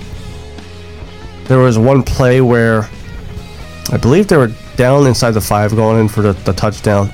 There 1.44 1.58
was 1.58 1.78
one 1.78 2.02
play 2.02 2.40
where 2.40 2.88
I 3.90 3.96
believe 3.96 4.28
they 4.28 4.36
were 4.36 4.52
down 4.76 5.06
inside 5.06 5.32
the 5.32 5.40
five 5.40 5.74
going 5.74 6.00
in 6.00 6.08
for 6.08 6.22
the, 6.22 6.32
the 6.32 6.52
touchdown. 6.52 7.10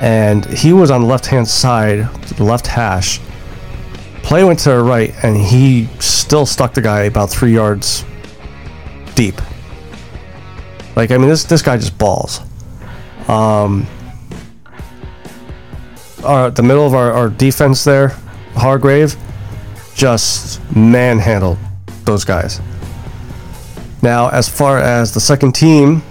And 0.00 0.44
he 0.46 0.72
was 0.72 0.90
on 0.90 1.02
the 1.02 1.06
left 1.06 1.26
hand 1.26 1.46
side, 1.46 2.08
the 2.36 2.44
left 2.44 2.66
hash. 2.66 3.20
Play 4.22 4.44
went 4.44 4.58
to 4.60 4.70
the 4.70 4.82
right, 4.82 5.14
and 5.22 5.36
he 5.36 5.86
still 6.00 6.46
stuck 6.46 6.74
the 6.74 6.80
guy 6.80 7.02
about 7.02 7.30
three 7.30 7.52
yards 7.52 8.04
deep. 9.14 9.40
Like, 10.96 11.10
I 11.10 11.18
mean, 11.18 11.28
this, 11.28 11.44
this 11.44 11.62
guy 11.62 11.76
just 11.76 11.96
balls. 11.98 12.40
Um, 13.28 13.86
our, 16.24 16.50
the 16.50 16.62
middle 16.62 16.86
of 16.86 16.94
our, 16.94 17.12
our 17.12 17.28
defense 17.28 17.84
there, 17.84 18.08
Hargrave 18.54 19.16
just 19.94 20.60
manhandled 20.74 21.58
those 22.04 22.24
guys. 22.24 22.60
Now, 24.02 24.28
as 24.30 24.48
far 24.48 24.78
as 24.78 25.14
the 25.14 25.20
second 25.20 25.52
team, 25.52 26.02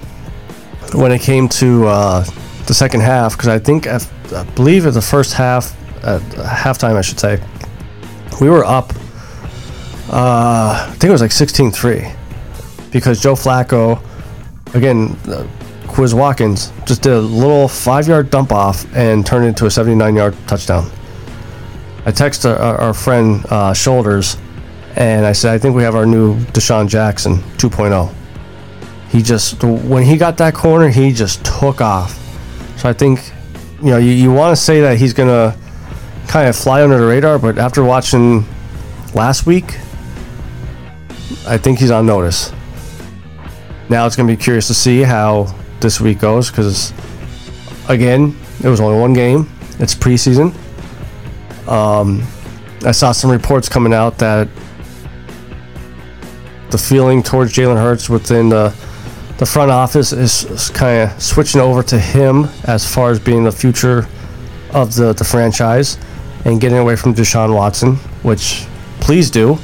when 0.93 1.11
it 1.11 1.21
came 1.21 1.49
to 1.49 1.87
uh, 1.87 2.23
the 2.67 2.73
second 2.73 3.01
half, 3.01 3.33
because 3.33 3.49
I 3.49 3.59
think 3.59 3.87
I, 3.87 3.99
believe 4.55 4.85
at 4.85 4.93
the 4.93 5.01
first 5.01 5.33
half, 5.33 5.75
at 6.03 6.21
halftime, 6.21 6.95
I 6.95 7.01
should 7.01 7.19
say, 7.19 7.41
we 8.39 8.49
were 8.49 8.63
up. 8.63 8.93
Uh, 10.09 10.87
I 10.87 10.91
think 10.91 11.05
it 11.05 11.11
was 11.11 11.21
like 11.21 11.31
16-3 11.31 12.15
because 12.91 13.21
Joe 13.21 13.33
Flacco, 13.35 14.01
again, 14.73 15.17
uh, 15.27 15.47
Quez 15.87 16.13
Watkins 16.13 16.71
just 16.85 17.01
did 17.01 17.13
a 17.13 17.19
little 17.19 17.67
five-yard 17.67 18.29
dump 18.29 18.51
off 18.51 18.85
and 18.95 19.25
turned 19.25 19.45
it 19.45 19.49
into 19.49 19.65
a 19.65 19.69
79-yard 19.69 20.35
touchdown. 20.47 20.89
I 22.03 22.11
texted 22.11 22.59
our, 22.59 22.77
our 22.77 22.93
friend 22.93 23.45
uh, 23.49 23.73
Shoulders, 23.73 24.37
and 24.95 25.25
I 25.25 25.33
said, 25.33 25.53
I 25.53 25.57
think 25.57 25.75
we 25.75 25.83
have 25.83 25.95
our 25.95 26.05
new 26.05 26.35
DeSean 26.45 26.87
Jackson 26.87 27.37
2.0. 27.57 28.13
He 29.09 29.21
just, 29.21 29.63
when 29.63 30.03
he 30.03 30.17
got 30.17 30.37
that 30.37 30.53
corner, 30.53 30.89
he 30.89 31.11
just 31.11 31.45
took 31.45 31.79
off. 31.79 32.17
So 32.77 32.89
I 32.89 32.93
think, 32.93 33.31
you 33.81 33.91
know, 33.91 33.97
you, 33.97 34.11
you 34.11 34.31
want 34.31 34.55
to 34.57 34.61
say 34.61 34.81
that 34.81 34.97
he's 34.97 35.13
to 35.13 35.55
kind 36.27 36.47
of 36.47 36.55
fly 36.55 36.81
under 36.83 36.97
the 36.97 37.05
radar, 37.05 37.37
but 37.37 37.57
after 37.57 37.83
watching 37.83 38.45
last 39.13 39.45
week, 39.45 39.75
I 41.45 41.57
think 41.57 41.79
he's 41.79 41.91
on 41.91 42.05
notice. 42.05 42.51
Now 43.89 44.05
it's 44.07 44.15
going 44.15 44.27
to 44.27 44.35
be 44.35 44.41
curious 44.41 44.67
to 44.67 44.73
see 44.73 45.01
how 45.01 45.53
this 45.81 45.99
week 45.99 46.19
goes 46.19 46.49
because, 46.49 46.93
again, 47.89 48.37
it 48.63 48.69
was 48.69 48.79
only 48.79 48.99
one 48.99 49.13
game. 49.13 49.49
It's 49.79 49.93
preseason. 49.93 50.55
Um, 51.67 52.23
I 52.83 52.91
saw 52.91 53.11
some 53.11 53.31
reports 53.31 53.69
coming 53.69 53.93
out 53.93 54.17
that 54.19 54.47
the 56.71 56.77
feeling 56.77 57.21
towards 57.21 57.53
Jalen 57.53 57.75
Hurts 57.75 58.09
within 58.09 58.49
the 58.49 58.75
the 59.41 59.45
front 59.47 59.71
office 59.71 60.13
is 60.13 60.69
kind 60.69 61.01
of 61.01 61.19
switching 61.19 61.59
over 61.59 61.81
to 61.81 61.97
him 61.97 62.45
as 62.65 62.85
far 62.85 63.09
as 63.09 63.19
being 63.19 63.43
the 63.43 63.51
future 63.51 64.07
of 64.71 64.93
the, 64.93 65.13
the 65.13 65.23
franchise 65.23 65.97
and 66.45 66.61
getting 66.61 66.77
away 66.77 66.95
from 66.95 67.15
Deshaun 67.15 67.55
Watson, 67.55 67.95
which 68.21 68.67
please 68.99 69.31
do, 69.31 69.57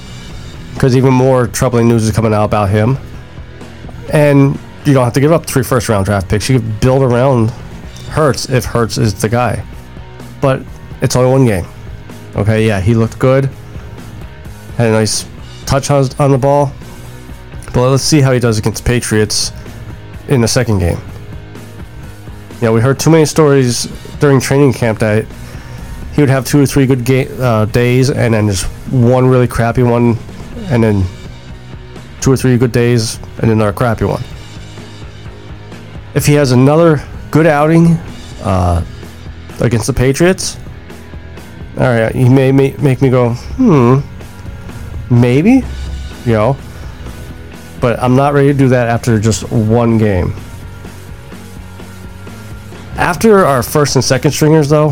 because 0.73 0.95
even 0.97 1.13
more 1.13 1.45
troubling 1.45 1.87
news 1.87 2.05
is 2.05 2.11
coming 2.11 2.33
out 2.33 2.45
about 2.45 2.69
him. 2.69 2.97
And 4.11 4.57
you 4.83 4.93
don't 4.93 5.03
have 5.03 5.13
to 5.13 5.19
give 5.19 5.31
up 5.31 5.45
three 5.45 5.61
first 5.63 5.89
round 5.89 6.05
draft 6.05 6.27
picks. 6.27 6.49
You 6.49 6.59
can 6.59 6.79
build 6.79 7.03
around 7.03 7.51
Hurts 8.09 8.49
if 8.49 8.65
Hurts 8.65 8.97
is 8.97 9.13
the 9.21 9.29
guy. 9.29 9.63
But 10.41 10.63
it's 11.01 11.15
only 11.15 11.29
one 11.29 11.45
game. 11.45 11.67
Okay, 12.37 12.67
yeah, 12.67 12.79
he 12.79 12.93
looked 12.93 13.17
good. 13.17 13.45
Had 14.77 14.89
a 14.89 14.91
nice 14.91 15.27
touch 15.65 15.89
on, 15.89 16.07
on 16.19 16.31
the 16.31 16.37
ball. 16.37 16.71
But 17.73 17.89
let's 17.89 18.03
see 18.03 18.21
how 18.21 18.31
he 18.31 18.39
does 18.39 18.57
against 18.57 18.85
Patriots 18.85 19.51
in 20.27 20.41
the 20.41 20.47
second 20.47 20.79
game. 20.79 20.99
Yeah, 22.61 22.71
we 22.71 22.81
heard 22.81 22.99
too 22.99 23.09
many 23.09 23.25
stories 23.25 23.85
during 24.19 24.39
training 24.39 24.73
camp 24.73 24.99
that 24.99 25.25
he 26.13 26.21
would 26.21 26.29
have 26.29 26.45
two 26.45 26.59
or 26.59 26.65
three 26.65 26.85
good 26.85 27.05
ga- 27.05 27.27
uh, 27.39 27.65
days 27.65 28.09
and 28.09 28.33
then 28.33 28.47
just 28.47 28.65
one 28.91 29.27
really 29.27 29.47
crappy 29.47 29.83
one, 29.83 30.17
and 30.69 30.83
then 30.83 31.03
two 32.21 32.31
or 32.31 32.37
three 32.37 32.57
good 32.57 32.71
days 32.71 33.19
and 33.39 33.51
another 33.51 33.73
crappy 33.73 34.05
one. 34.05 34.23
If 36.15 36.25
he 36.25 36.33
has 36.33 36.51
another 36.51 37.03
good 37.29 37.45
outing 37.45 37.93
uh, 38.41 38.83
against 39.59 39.85
the 39.85 39.93
Patriots, 39.93 40.57
all 41.79 41.85
right, 41.85 42.13
he 42.13 42.27
may 42.27 42.51
make 42.51 43.01
me 43.01 43.09
go, 43.09 43.33
hmm, 43.33 43.99
maybe, 45.13 45.63
you 46.25 46.33
know. 46.33 46.57
But 47.79 47.99
I'm 48.01 48.15
not 48.15 48.33
ready 48.33 48.47
to 48.47 48.57
do 48.57 48.69
that 48.69 48.87
after 48.87 49.19
just 49.19 49.51
one 49.51 49.99
game. 49.99 50.33
After 52.95 53.45
our 53.45 53.61
first 53.61 53.95
and 53.95 54.03
second 54.03 54.31
stringers, 54.31 54.69
though, 54.69 54.91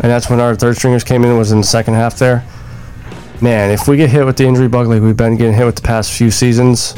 and 0.00 0.10
that's 0.10 0.28
when 0.28 0.40
our 0.40 0.56
third 0.56 0.76
stringers 0.76 1.04
came 1.04 1.22
in, 1.22 1.38
was 1.38 1.52
in 1.52 1.58
the 1.58 1.66
second 1.66 1.94
half 1.94 2.18
there. 2.18 2.44
Man, 3.40 3.70
if 3.70 3.86
we 3.86 3.96
get 3.96 4.10
hit 4.10 4.26
with 4.26 4.36
the 4.36 4.44
injury 4.44 4.66
bug 4.66 4.88
like 4.88 5.02
we've 5.02 5.16
been 5.16 5.36
getting 5.36 5.54
hit 5.54 5.64
with 5.64 5.76
the 5.76 5.82
past 5.82 6.12
few 6.12 6.32
seasons, 6.32 6.96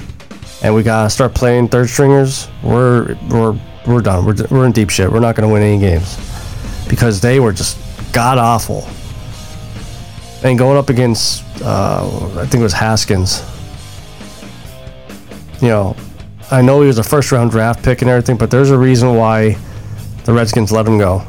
and 0.62 0.75
we 0.75 0.82
gotta 0.82 1.11
start 1.11 1.34
playing 1.34 1.68
third 1.68 1.90
stringers, 1.90 2.49
we're 2.62 3.18
we're 3.30 3.58
we're 3.87 4.00
done. 4.00 4.25
We're, 4.25 4.34
we're 4.50 4.64
in 4.64 4.73
deep 4.73 4.88
shit. 4.88 5.12
We're 5.12 5.20
not 5.20 5.37
gonna 5.37 5.52
win 5.52 5.62
any 5.62 5.78
games 5.78 6.16
because 6.88 7.20
they 7.20 7.38
were 7.38 7.52
just 7.52 7.78
god 8.14 8.38
awful. 8.38 8.88
And 10.49 10.56
going 10.59 10.78
up 10.78 10.88
against, 10.88 11.42
uh, 11.62 12.06
I 12.37 12.47
think 12.47 12.61
it 12.61 12.62
was 12.62 12.73
Haskins. 12.73 13.42
You 15.61 15.68
know, 15.68 15.97
I 16.50 16.62
know 16.62 16.80
he 16.80 16.87
was 16.87 16.99
a 16.99 17.02
first 17.02 17.33
round 17.33 17.50
draft 17.50 17.83
pick 17.83 18.02
and 18.02 18.11
everything, 18.11 18.37
but 18.37 18.50
there's 18.50 18.71
a 18.71 18.78
reason 18.78 19.16
why 19.16 19.56
the 20.25 20.33
Redskins 20.33 20.71
let 20.71 20.87
him 20.87 20.99
go. 20.99 21.26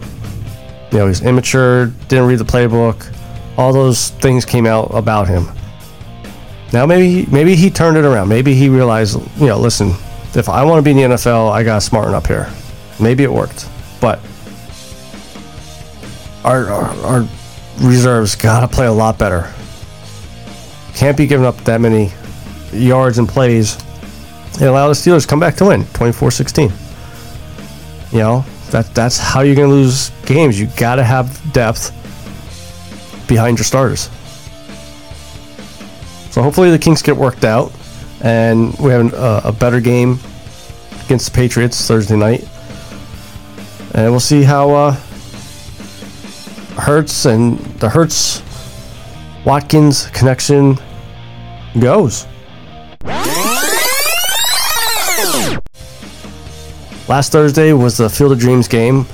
You 0.92 1.00
know, 1.00 1.08
he's 1.08 1.22
immature, 1.22 1.88
didn't 2.08 2.28
read 2.28 2.40
the 2.40 2.46
playbook. 2.46 3.12
All 3.58 3.74
those 3.74 4.10
things 4.10 4.46
came 4.46 4.68
out 4.68 4.94
about 4.94 5.28
him. 5.28 5.48
Now 6.72 6.86
maybe 6.86 7.30
maybe 7.32 7.56
he 7.56 7.70
turned 7.70 7.98
it 7.98 8.06
around. 8.06 8.28
Maybe 8.28 8.54
he 8.54 8.70
realized, 8.70 9.20
you 9.38 9.48
know, 9.48 9.58
listen, 9.58 9.94
if 10.36 10.50
I 10.50 10.64
want 10.64 10.80
to 10.80 10.82
be 10.84 10.92
in 10.92 11.10
the 11.10 11.16
NFL, 11.16 11.50
I 11.52 11.64
got 11.64 11.76
to 11.76 11.82
smarten 11.82 12.14
up 12.14 12.28
here. 12.28 12.52
Maybe 13.00 13.24
it 13.24 13.32
worked, 13.32 13.68
but 14.02 14.20
our 16.46 16.70
our, 16.70 16.90
our 17.06 17.28
reserves 17.80 18.36
got 18.36 18.62
to 18.62 18.68
play 18.68 18.86
a 18.86 18.92
lot 18.92 19.18
better. 19.18 19.52
Can't 20.94 21.18
be 21.18 21.28
giving 21.28 21.46
up 21.46 21.58
that 21.66 21.82
many 21.82 22.14
yards 22.72 23.18
and 23.18 23.28
plays 23.28 23.76
and 24.54 24.64
allow 24.64 24.88
the 24.88 24.94
Steelers 24.94 25.24
to 25.24 25.28
come 25.28 25.40
back 25.40 25.56
to 25.56 25.66
win 25.66 25.84
24-16. 25.84 26.72
You 28.14 28.20
know, 28.20 28.46
that 28.70 28.94
that's 28.96 29.18
how 29.18 29.42
you're 29.42 29.56
to 29.56 29.68
lose 29.68 30.12
games. 30.26 30.58
You 30.60 30.68
got 30.78 30.96
to 30.96 31.04
have 31.04 31.42
depth 31.52 31.92
behind 33.28 33.58
your 33.58 33.66
starters. 33.66 34.10
So 36.32 36.42
hopefully 36.42 36.72
the 36.72 36.80
Kings 36.80 37.02
get 37.02 37.18
worked 37.18 37.44
out, 37.44 37.74
and 38.22 38.78
we 38.78 38.92
have 38.92 39.14
a, 39.14 39.42
a 39.46 39.52
better 39.52 39.82
game 39.82 40.20
against 41.06 41.32
the 41.32 41.36
Patriots 41.36 41.88
Thursday 41.88 42.16
night, 42.16 42.48
and 43.94 44.12
we'll 44.12 44.20
see 44.20 44.44
how 44.44 44.70
uh, 44.72 44.96
Hurts 46.78 47.26
and 47.26 47.58
the 47.80 47.90
Hurts 47.90 48.42
Watkins 49.46 50.08
connection 50.08 50.78
goes. 51.80 52.26
Last 57.08 57.32
Thursday 57.32 57.72
was 57.72 57.98
the 57.98 58.10
Field 58.10 58.32
of 58.32 58.40
Dreams 58.40 58.68
game 58.68 59.06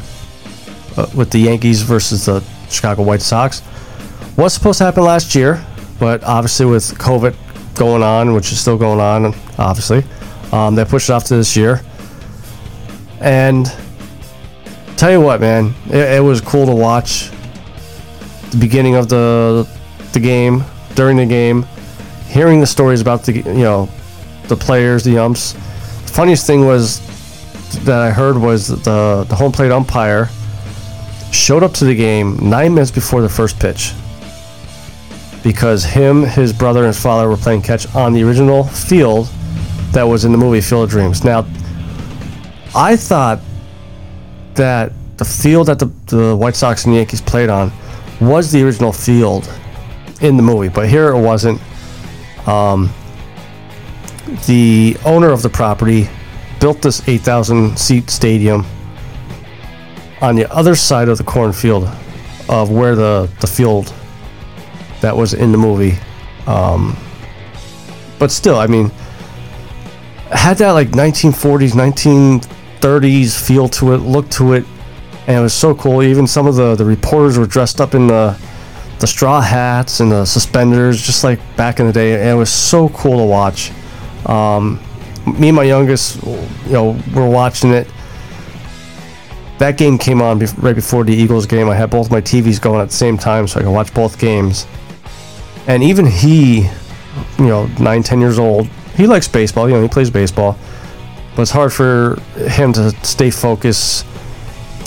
uh, 0.96 1.08
with 1.16 1.30
the 1.30 1.40
Yankees 1.40 1.82
versus 1.82 2.26
the 2.26 2.42
Chicago 2.70 3.04
White 3.04 3.22
Sox. 3.22 3.62
Was 4.38 4.54
supposed 4.54 4.78
to 4.78 4.86
happen 4.86 5.04
last 5.04 5.36
year, 5.36 5.64
but 6.00 6.24
obviously 6.24 6.66
with 6.66 6.98
COVID 6.98 7.36
going 7.76 8.02
on, 8.02 8.34
which 8.34 8.52
is 8.52 8.60
still 8.60 8.78
going 8.78 9.02
on, 9.02 9.36
obviously, 9.58 10.04
um, 10.54 10.76
they 10.76 10.86
pushed 10.86 11.10
it 11.10 11.14
off 11.14 11.26
to 11.26 11.36
this 11.36 11.58
year. 11.58 11.82
And 13.20 13.66
tell 14.96 15.12
you 15.12 15.20
what, 15.20 15.42
man, 15.42 15.74
it, 15.88 16.18
it 16.18 16.24
was 16.24 16.40
cool 16.40 16.66
to 16.66 16.74
watch 16.74 17.30
the 18.52 18.58
beginning 18.58 18.96
of 18.96 19.10
the 19.10 19.68
the 20.14 20.20
game, 20.20 20.64
during 20.96 21.18
the 21.18 21.26
game, 21.26 21.66
hearing 22.28 22.60
the 22.60 22.68
stories 22.68 23.02
about 23.02 23.24
the 23.24 23.34
you 23.34 23.64
know 23.64 23.90
the 24.48 24.56
players, 24.56 25.04
the 25.04 25.18
umps. 25.18 25.54
The 25.54 26.14
funniest 26.14 26.46
thing 26.46 26.66
was 26.66 27.00
that 27.86 28.02
I 28.02 28.12
heard 28.12 28.38
was 28.38 28.68
the 28.68 29.26
the 29.28 29.36
home 29.36 29.52
plate 29.52 29.72
umpire 29.72 30.30
showed 31.32 31.64
up 31.64 31.74
to 31.74 31.86
the 31.86 31.96
game 31.96 32.38
nine 32.38 32.74
minutes 32.74 32.92
before 32.92 33.22
the 33.22 33.30
first 33.30 33.58
pitch 33.60 33.94
because 35.44 35.84
him, 35.84 36.24
his 36.24 36.54
brother, 36.54 36.82
and 36.82 36.88
his 36.88 37.02
father 37.02 37.28
were 37.28 37.38
playing 37.38 37.62
catch 37.62 37.94
on 37.96 38.14
the 38.14 38.24
original 38.24 38.64
field 38.66 39.30
that 39.92 40.04
was 40.04 40.26
in 40.26 40.32
the 40.32 40.38
movie 40.38 40.62
Field 40.62 40.84
of 40.84 40.90
Dreams. 40.90 41.24
Now, 41.24 41.46
I 42.76 42.96
thought 42.96 43.40
that 44.54 44.92
the 45.18 45.26
field 45.26 45.68
that 45.68 45.80
the, 45.80 45.86
the 46.08 46.36
White 46.36 46.56
Sox 46.56 46.86
and 46.86 46.96
Yankees 46.96 47.22
played 47.22 47.50
on 47.50 47.72
was 48.22 48.52
the 48.52 48.64
original 48.64 48.94
field 48.94 49.52
in 50.22 50.38
the 50.38 50.44
movie, 50.44 50.70
but 50.70 50.88
here 50.88 51.10
it 51.10 51.20
wasn't. 51.20 51.60
Um, 52.48 52.92
the 54.46 54.96
owner 55.04 55.32
of 55.32 55.42
the 55.42 55.50
property 55.50 56.08
built 56.60 56.82
this 56.82 57.08
8,000 57.08 57.78
seat 57.78 58.10
stadium 58.10 58.66
on 60.22 60.36
the 60.36 60.50
other 60.54 60.76
side 60.76 61.10
of 61.10 61.18
the 61.18 61.24
cornfield 61.24 61.90
of 62.48 62.70
where 62.70 62.96
the, 62.96 63.30
the 63.42 63.48
field 63.48 63.94
that 65.02 65.18
was 65.18 65.34
in 65.34 65.52
the 65.52 65.58
movie. 65.58 65.98
Um, 66.46 66.96
but 68.20 68.30
still, 68.30 68.58
I 68.58 68.68
mean, 68.68 68.92
had 70.32 70.58
that 70.58 70.72
like 70.72 70.90
1940s, 70.90 71.72
1930s 71.72 73.48
feel 73.48 73.68
to 73.70 73.94
it, 73.94 73.98
look 73.98 74.30
to 74.30 74.54
it, 74.54 74.66
and 75.32 75.40
it 75.40 75.44
was 75.44 75.54
so 75.54 75.74
cool. 75.74 76.04
Even 76.04 76.28
some 76.28 76.46
of 76.46 76.56
the, 76.56 76.76
the 76.76 76.84
reporters 76.84 77.38
were 77.38 77.46
dressed 77.46 77.80
up 77.80 77.96
in 77.96 78.08
the 78.08 78.38
the 79.00 79.08
straw 79.08 79.42
hats 79.42 80.00
and 80.00 80.12
the 80.12 80.26
suspenders, 80.26 81.02
just 81.02 81.24
like 81.24 81.40
back 81.56 81.80
in 81.80 81.88
the 81.88 81.94
day, 81.94 82.20
and 82.20 82.30
it 82.30 82.36
was 82.36 82.52
so 82.52 82.90
cool 82.90 83.18
to 83.18 83.24
watch. 83.24 83.72
Um, 84.28 84.80
me 85.40 85.48
and 85.48 85.56
my 85.56 85.64
youngest, 85.64 86.22
you 86.24 86.74
know, 86.74 87.02
were 87.16 87.30
watching 87.30 87.72
it. 87.72 87.88
That 89.58 89.78
game 89.78 89.98
came 89.98 90.22
on 90.22 90.40
bef- 90.40 90.62
right 90.62 90.76
before 90.76 91.04
the 91.04 91.14
Eagles 91.14 91.46
game. 91.46 91.70
I 91.70 91.76
had 91.76 91.90
both 91.90 92.12
my 92.12 92.22
TVs 92.22 92.62
going 92.62 92.82
at 92.82 92.90
the 92.90 92.96
same 92.96 93.18
time, 93.18 93.48
so 93.48 93.60
I 93.60 93.64
could 93.64 93.72
watch 93.72 93.92
both 93.94 94.20
games. 94.20 94.68
And 95.66 95.82
even 95.82 96.06
he, 96.06 96.64
you 97.40 97.48
know, 97.48 97.68
nine, 97.80 98.04
ten 98.04 98.20
years 98.20 98.38
old, 98.38 98.68
he 98.96 99.08
likes 99.08 99.28
baseball. 99.28 99.68
You 99.68 99.76
know, 99.76 99.82
he 99.82 99.88
plays 99.88 100.10
baseball, 100.12 100.60
but 101.36 101.44
it's 101.44 101.52
hard 101.52 101.74
for 101.74 102.20
him 102.36 102.74
to 102.74 102.92
stay 103.04 103.32
focused 103.32 104.06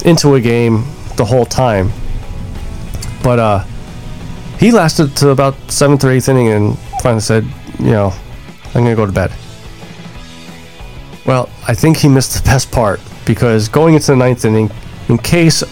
into 0.02 0.34
a 0.34 0.40
game 0.40 0.84
the 1.16 1.24
whole 1.24 1.46
time. 1.46 1.90
But 3.22 3.38
uh, 3.38 3.64
he 4.58 4.70
lasted 4.70 5.16
to 5.18 5.30
about 5.30 5.54
seventh 5.70 6.04
or 6.04 6.10
eighth 6.10 6.28
inning 6.28 6.48
and 6.48 6.78
finally 7.02 7.20
said, 7.20 7.44
you 7.78 7.90
know, 7.90 8.12
I'm 8.74 8.82
gonna 8.82 8.94
go 8.94 9.06
to 9.06 9.12
bed. 9.12 9.32
Well, 11.26 11.48
I 11.66 11.74
think 11.74 11.96
he 11.96 12.08
missed 12.08 12.34
the 12.34 12.42
best 12.50 12.70
part 12.70 13.00
because 13.24 13.68
going 13.68 13.94
into 13.94 14.08
the 14.08 14.16
ninth 14.16 14.44
inning, 14.44 14.70
in 15.08 15.18
case 15.18 15.62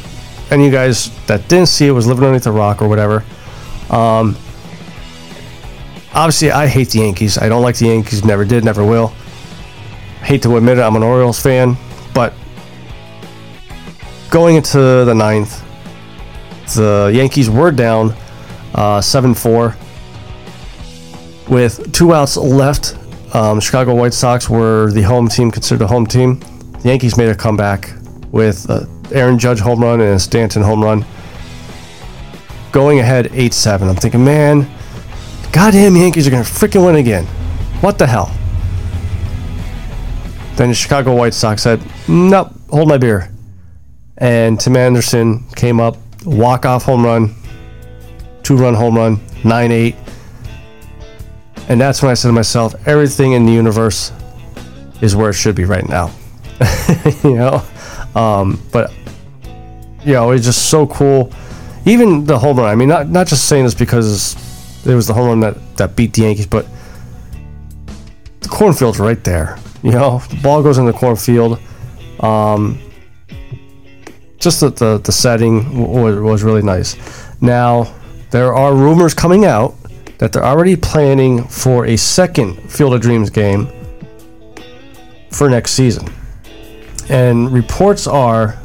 any 0.50 0.66
of 0.66 0.72
you 0.72 0.78
guys 0.78 1.11
that 1.26 1.48
didn't 1.48 1.68
see 1.68 1.87
it 1.87 1.92
was 1.92 2.06
living 2.06 2.24
underneath 2.24 2.46
a 2.46 2.52
rock 2.52 2.82
or 2.82 2.88
whatever, 2.88 3.24
um, 3.90 4.37
obviously 6.14 6.50
I 6.50 6.66
hate 6.66 6.90
the 6.90 7.00
Yankees. 7.00 7.38
I 7.38 7.48
don't 7.48 7.62
like 7.62 7.76
the 7.76 7.87
Yankees. 7.87 8.24
Never 8.24 8.44
did. 8.44 8.64
Never 8.64 8.85
will. 8.85 9.08
Hate 10.22 10.42
to 10.42 10.56
admit 10.56 10.78
it. 10.78 10.82
I'm 10.82 10.96
an 10.96 11.02
Orioles 11.02 11.40
fan, 11.40 11.76
going 14.32 14.56
into 14.56 14.78
the 14.78 15.14
ninth, 15.14 15.62
the 16.74 17.12
Yankees 17.14 17.50
were 17.50 17.70
down 17.70 18.14
uh, 18.74 19.00
7 19.00 19.34
4 19.34 19.76
with 21.48 21.92
two 21.92 22.14
outs 22.14 22.36
left. 22.38 22.96
Um, 23.34 23.60
Chicago 23.60 23.94
White 23.94 24.14
Sox 24.14 24.48
were 24.48 24.90
the 24.90 25.02
home 25.02 25.28
team, 25.28 25.50
considered 25.50 25.84
a 25.84 25.86
home 25.86 26.06
team. 26.06 26.40
The 26.80 26.88
Yankees 26.88 27.16
made 27.16 27.28
a 27.28 27.34
comeback 27.34 27.92
with 28.30 28.68
uh, 28.70 28.86
Aaron 29.12 29.38
Judge 29.38 29.60
home 29.60 29.80
run 29.80 30.00
and 30.00 30.14
a 30.14 30.18
Stanton 30.18 30.62
home 30.62 30.82
run, 30.82 31.04
going 32.72 33.00
ahead 33.00 33.28
8 33.32 33.52
7. 33.52 33.86
I'm 33.86 33.96
thinking, 33.96 34.24
man, 34.24 34.66
goddamn 35.52 35.94
Yankees 35.94 36.26
are 36.26 36.30
going 36.30 36.42
to 36.42 36.50
freaking 36.50 36.86
win 36.86 36.96
again. 36.96 37.26
What 37.82 37.98
the 37.98 38.06
hell? 38.06 38.34
Then 40.56 40.70
the 40.70 40.74
Chicago 40.74 41.14
White 41.14 41.34
Sox 41.34 41.62
said, 41.62 41.82
nope, 42.08 42.52
hold 42.70 42.88
my 42.88 42.96
beer. 42.96 43.31
And 44.22 44.61
Tim 44.61 44.76
Anderson 44.76 45.44
came 45.56 45.80
up, 45.80 45.96
walk 46.24 46.64
off 46.64 46.85
home 46.85 47.04
run, 47.04 47.35
two 48.44 48.56
run 48.56 48.72
home 48.72 48.96
run, 48.96 49.20
9 49.42 49.72
8. 49.72 49.96
And 51.68 51.80
that's 51.80 52.02
when 52.02 52.11
I 52.12 52.14
said 52.14 52.28
to 52.28 52.32
myself, 52.32 52.72
everything 52.87 53.32
in 53.32 53.46
the 53.46 53.52
universe 53.52 54.12
is 55.00 55.16
where 55.16 55.30
it 55.30 55.32
should 55.32 55.56
be 55.56 55.64
right 55.64 55.88
now. 55.88 56.12
you 57.24 57.35
know? 57.35 57.64
Um, 58.14 58.62
but, 58.70 58.92
you 60.04 60.12
know, 60.12 60.30
it's 60.30 60.44
just 60.44 60.70
so 60.70 60.87
cool. 60.87 61.32
Even 61.85 62.24
the 62.24 62.38
home 62.38 62.58
run, 62.58 62.68
I 62.68 62.76
mean, 62.76 62.88
not, 62.88 63.08
not 63.08 63.26
just 63.26 63.48
saying 63.48 63.64
this 63.64 63.74
because 63.74 64.37
it 64.87 64.94
was 64.94 65.08
the 65.08 65.14
home 65.14 65.26
run 65.26 65.40
that, 65.40 65.76
that 65.78 65.96
beat 65.96 66.12
the 66.12 66.22
Yankees, 66.22 66.46
but 66.46 66.64
the 68.38 68.48
cornfield's 68.48 69.00
right 69.00 69.24
there. 69.24 69.58
You 69.82 69.90
know, 69.90 70.18
the 70.30 70.37
ball 70.37 70.62
goes 70.62 70.78
in 70.78 70.87
the 70.87 70.92
cornfield. 70.92 71.58
Um, 72.20 72.78
just 74.42 74.61
the, 74.61 74.70
the, 74.70 74.98
the 74.98 75.12
setting 75.12 75.90
was, 75.92 76.18
was 76.20 76.42
really 76.42 76.62
nice. 76.62 76.96
Now, 77.40 77.94
there 78.31 78.55
are 78.55 78.74
rumors 78.74 79.14
coming 79.14 79.44
out 79.44 79.74
that 80.18 80.33
they're 80.33 80.44
already 80.44 80.76
planning 80.76 81.44
for 81.44 81.87
a 81.87 81.96
second 81.96 82.70
Field 82.70 82.94
of 82.94 83.00
Dreams 83.00 83.31
game 83.31 83.68
for 85.31 85.48
next 85.50 85.72
season. 85.72 86.09
And 87.09 87.52
reports 87.52 88.07
are 88.07 88.59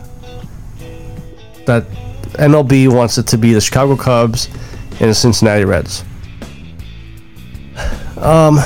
that 1.66 1.86
MLB 2.34 2.94
wants 2.94 3.18
it 3.18 3.28
to 3.28 3.38
be 3.38 3.54
the 3.54 3.62
Chicago 3.62 3.96
Cubs 3.96 4.48
and 5.00 5.10
the 5.10 5.14
Cincinnati 5.14 5.66
Reds. 5.66 6.04
Um, 8.18 8.60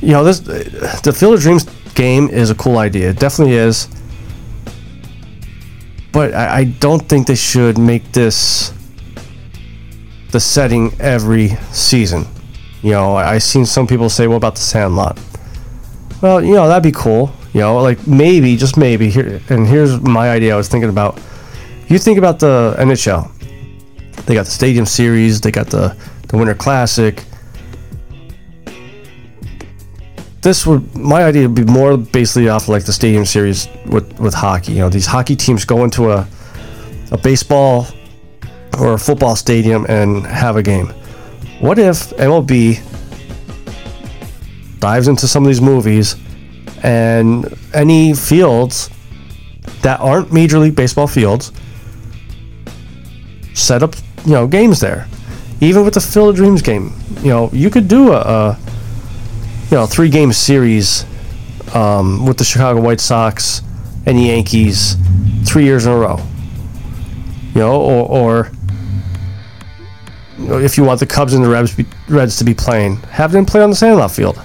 you 0.00 0.12
know, 0.12 0.24
this 0.24 0.40
the 0.40 1.12
Field 1.12 1.34
of 1.34 1.40
Dreams 1.40 1.64
game 1.94 2.28
is 2.28 2.50
a 2.50 2.54
cool 2.54 2.78
idea. 2.78 3.10
It 3.10 3.18
definitely 3.18 3.54
is. 3.54 3.88
But 6.12 6.34
I, 6.34 6.58
I 6.58 6.64
don't 6.64 7.08
think 7.08 7.26
they 7.26 7.34
should 7.34 7.78
make 7.78 8.12
this 8.12 8.72
the 10.30 10.40
setting 10.40 10.92
every 11.00 11.48
season. 11.72 12.26
You 12.82 12.92
know, 12.92 13.14
I, 13.14 13.34
I've 13.34 13.42
seen 13.42 13.64
some 13.64 13.86
people 13.86 14.08
say, 14.08 14.26
"What 14.26 14.36
about 14.36 14.56
the 14.56 14.60
Sandlot?" 14.60 15.18
Well, 16.20 16.44
you 16.44 16.54
know, 16.54 16.68
that'd 16.68 16.82
be 16.82 16.92
cool. 16.92 17.32
You 17.52 17.60
know, 17.60 17.78
like 17.78 18.06
maybe, 18.06 18.56
just 18.56 18.76
maybe. 18.76 19.10
Here 19.10 19.40
and 19.48 19.66
here's 19.66 20.00
my 20.00 20.30
idea. 20.30 20.54
I 20.54 20.56
was 20.56 20.68
thinking 20.68 20.90
about. 20.90 21.20
You 21.88 21.98
think 21.98 22.16
about 22.16 22.38
the 22.38 22.74
NHL. 22.78 23.30
They 24.24 24.34
got 24.34 24.44
the 24.46 24.50
Stadium 24.50 24.86
Series. 24.86 25.40
They 25.40 25.50
got 25.50 25.68
the 25.68 25.96
the 26.28 26.36
Winter 26.36 26.54
Classic. 26.54 27.24
This 30.42 30.66
would 30.66 30.94
my 30.96 31.24
idea 31.24 31.48
would 31.48 31.54
be 31.54 31.64
more 31.64 31.96
basically 31.96 32.48
off 32.48 32.68
like 32.68 32.84
the 32.84 32.92
Stadium 32.92 33.24
Series 33.24 33.68
with 33.86 34.18
with 34.18 34.34
hockey. 34.34 34.72
You 34.72 34.78
know, 34.80 34.88
these 34.88 35.06
hockey 35.06 35.36
teams 35.36 35.64
go 35.64 35.84
into 35.84 36.10
a 36.10 36.26
a 37.12 37.18
baseball 37.18 37.86
or 38.78 38.94
a 38.94 38.98
football 38.98 39.36
stadium 39.36 39.86
and 39.88 40.26
have 40.26 40.56
a 40.56 40.62
game. 40.62 40.88
What 41.60 41.78
if 41.78 42.10
MLB 42.16 42.80
dives 44.82 45.06
into 45.06 45.28
some 45.28 45.44
of 45.44 45.46
these 45.46 45.60
movies 45.60 46.16
and 46.82 47.56
any 47.72 48.12
fields 48.14 48.90
that 49.82 50.00
aren't 50.00 50.32
Major 50.32 50.58
League 50.58 50.74
Baseball 50.74 51.06
fields 51.06 51.52
set 53.54 53.82
up, 53.82 53.94
you 54.24 54.32
know, 54.32 54.48
games 54.48 54.80
there. 54.80 55.06
Even 55.60 55.84
with 55.84 55.94
the 55.94 56.00
Field 56.00 56.30
of 56.30 56.36
Dreams 56.36 56.62
game, 56.62 56.92
you 57.22 57.28
know, 57.28 57.48
you 57.52 57.70
could 57.70 57.86
do 57.86 58.12
a, 58.12 58.18
a 58.18 58.58
you 59.72 59.78
know 59.78 59.86
three 59.86 60.10
game 60.10 60.34
series 60.34 61.06
um, 61.74 62.26
with 62.26 62.36
the 62.36 62.44
Chicago 62.44 62.78
White 62.78 63.00
Sox 63.00 63.62
and 64.04 64.18
the 64.18 64.24
Yankees 64.24 64.96
three 65.44 65.64
years 65.64 65.86
in 65.86 65.92
a 65.92 65.96
row. 65.96 66.18
You 67.54 67.60
know, 67.60 67.80
or, 67.80 68.06
or 68.06 68.50
you 70.38 70.48
know, 70.48 70.58
if 70.58 70.76
you 70.76 70.84
want 70.84 71.00
the 71.00 71.06
Cubs 71.06 71.32
and 71.32 71.42
the 71.42 71.48
Reds, 71.48 71.74
be, 71.74 71.86
Reds 72.10 72.36
to 72.36 72.44
be 72.44 72.52
playing, 72.52 72.96
have 73.12 73.32
them 73.32 73.46
play 73.46 73.62
on 73.62 73.70
the 73.70 73.76
Sandlot 73.76 74.10
field. 74.10 74.42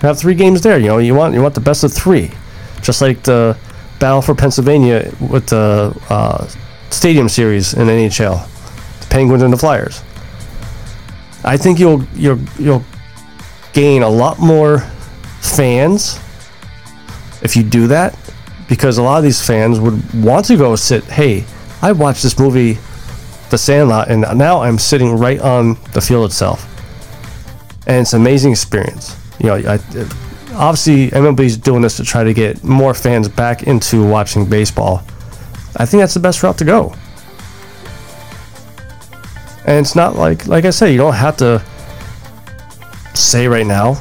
Have 0.00 0.18
three 0.18 0.34
games 0.34 0.60
there. 0.62 0.76
You 0.76 0.88
know, 0.88 0.98
you 0.98 1.14
want 1.14 1.34
you 1.34 1.42
want 1.42 1.54
the 1.54 1.60
best 1.60 1.84
of 1.84 1.92
three, 1.92 2.32
just 2.82 3.00
like 3.00 3.22
the 3.22 3.56
battle 4.00 4.22
for 4.22 4.34
Pennsylvania 4.34 5.12
with 5.20 5.46
the 5.46 5.96
uh, 6.10 6.48
Stadium 6.90 7.28
Series 7.28 7.74
in 7.74 7.86
NHL, 7.86 8.44
the 9.00 9.06
Penguins 9.06 9.44
and 9.44 9.52
the 9.52 9.56
Flyers. 9.56 10.02
I 11.44 11.56
think 11.56 11.78
you'll 11.78 12.02
you'll 12.14 12.40
you'll 12.58 12.84
gain 13.78 14.02
a 14.02 14.08
lot 14.08 14.40
more 14.40 14.80
fans 15.40 16.18
if 17.42 17.54
you 17.54 17.62
do 17.62 17.86
that, 17.86 18.18
because 18.68 18.98
a 18.98 19.02
lot 19.02 19.18
of 19.18 19.22
these 19.22 19.40
fans 19.40 19.78
would 19.78 20.02
want 20.20 20.44
to 20.44 20.56
go 20.56 20.74
sit. 20.74 21.04
Hey, 21.04 21.44
I 21.80 21.92
watched 21.92 22.24
this 22.24 22.40
movie, 22.40 22.76
The 23.50 23.56
Sandlot, 23.56 24.10
and 24.10 24.22
now 24.36 24.62
I'm 24.62 24.78
sitting 24.78 25.16
right 25.16 25.38
on 25.38 25.78
the 25.92 26.00
field 26.00 26.28
itself, 26.28 26.66
and 27.86 27.98
it's 27.98 28.14
an 28.14 28.20
amazing 28.20 28.50
experience. 28.50 29.14
You 29.38 29.46
know, 29.46 29.54
I, 29.54 29.78
obviously 30.54 31.04
is 31.46 31.56
doing 31.56 31.80
this 31.80 31.98
to 31.98 32.04
try 32.04 32.24
to 32.24 32.34
get 32.34 32.64
more 32.64 32.94
fans 32.94 33.28
back 33.28 33.62
into 33.62 34.04
watching 34.04 34.44
baseball. 34.44 35.04
I 35.76 35.86
think 35.86 36.00
that's 36.00 36.14
the 36.14 36.20
best 36.20 36.42
route 36.42 36.58
to 36.58 36.64
go. 36.64 36.96
And 39.66 39.78
it's 39.78 39.94
not 39.94 40.16
like, 40.16 40.48
like 40.48 40.64
I 40.64 40.70
said, 40.70 40.86
you 40.86 40.98
don't 40.98 41.14
have 41.14 41.36
to 41.36 41.62
say 43.18 43.48
right 43.48 43.66
now, 43.66 44.00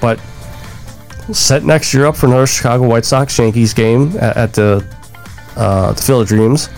but 0.00 0.20
set 1.32 1.64
next 1.64 1.94
year 1.94 2.06
up 2.06 2.16
for 2.16 2.26
another 2.26 2.46
Chicago 2.46 2.86
White 2.86 3.04
Sox 3.04 3.38
Yankees 3.38 3.72
game 3.72 4.16
at, 4.18 4.36
at 4.36 4.54
the 4.54 4.86
uh, 5.56 5.92
the 5.92 6.02
Field 6.02 6.22
of 6.22 6.28
Dreams, 6.28 6.68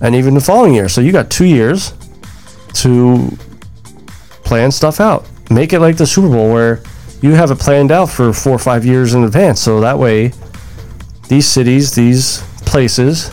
and 0.00 0.14
even 0.14 0.34
the 0.34 0.40
following 0.40 0.74
year. 0.74 0.88
So 0.88 1.00
you 1.00 1.12
got 1.12 1.30
two 1.30 1.44
years 1.44 1.94
to 2.74 3.36
plan 4.44 4.70
stuff 4.70 5.00
out. 5.00 5.26
Make 5.50 5.72
it 5.72 5.80
like 5.80 5.96
the 5.96 6.06
Super 6.06 6.28
Bowl 6.28 6.52
where 6.52 6.82
you 7.22 7.32
have 7.32 7.50
it 7.50 7.58
planned 7.58 7.90
out 7.90 8.06
for 8.06 8.32
four 8.32 8.52
or 8.54 8.58
five 8.58 8.84
years 8.84 9.14
in 9.14 9.24
advance. 9.24 9.60
So 9.60 9.80
that 9.80 9.98
way, 9.98 10.32
these 11.28 11.46
cities, 11.46 11.94
these 11.94 12.42
places, 12.64 13.30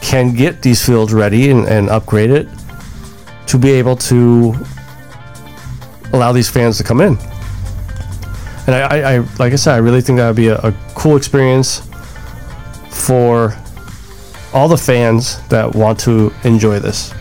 can 0.00 0.34
get 0.34 0.62
these 0.62 0.84
fields 0.84 1.12
ready 1.12 1.50
and, 1.50 1.66
and 1.66 1.88
upgrade 1.88 2.30
it 2.30 2.48
to 3.46 3.58
be 3.58 3.70
able 3.70 3.96
to 3.96 4.54
allow 6.12 6.32
these 6.32 6.48
fans 6.48 6.78
to 6.78 6.84
come 6.84 7.00
in. 7.00 7.18
And 8.66 8.74
I, 8.74 8.80
I, 8.80 9.14
I 9.14 9.18
like 9.38 9.52
I 9.52 9.56
said, 9.56 9.74
I 9.74 9.78
really 9.78 10.00
think 10.00 10.18
that 10.18 10.26
would 10.26 10.36
be 10.36 10.48
a, 10.48 10.58
a 10.58 10.74
cool 10.94 11.16
experience 11.16 11.88
for 12.90 13.56
all 14.52 14.68
the 14.68 14.76
fans 14.76 15.40
that 15.48 15.74
want 15.74 16.00
to 16.00 16.32
enjoy 16.44 16.78
this. 16.80 17.12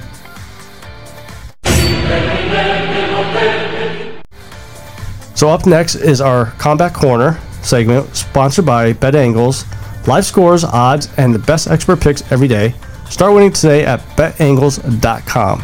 So 5.36 5.50
up 5.50 5.65
next 5.65 5.95
is 5.95 6.21
our 6.21 6.45
Combat 6.52 6.93
Corner 6.93 7.38
segment, 7.62 8.15
sponsored 8.15 8.65
by 8.65 8.93
Bet 8.93 9.15
Angles. 9.15 9.65
Live 10.08 10.26
scores, 10.26 10.63
odds, 10.63 11.10
and 11.17 11.36
the 11.36 11.39
best 11.39 11.67
expert 11.67 12.00
picks 12.00 12.32
every 12.32 12.48
day. 12.48 12.74
Start 13.10 13.34
winning 13.34 13.52
today 13.52 13.86
at 13.86 14.00
betangles.com. 14.15 15.63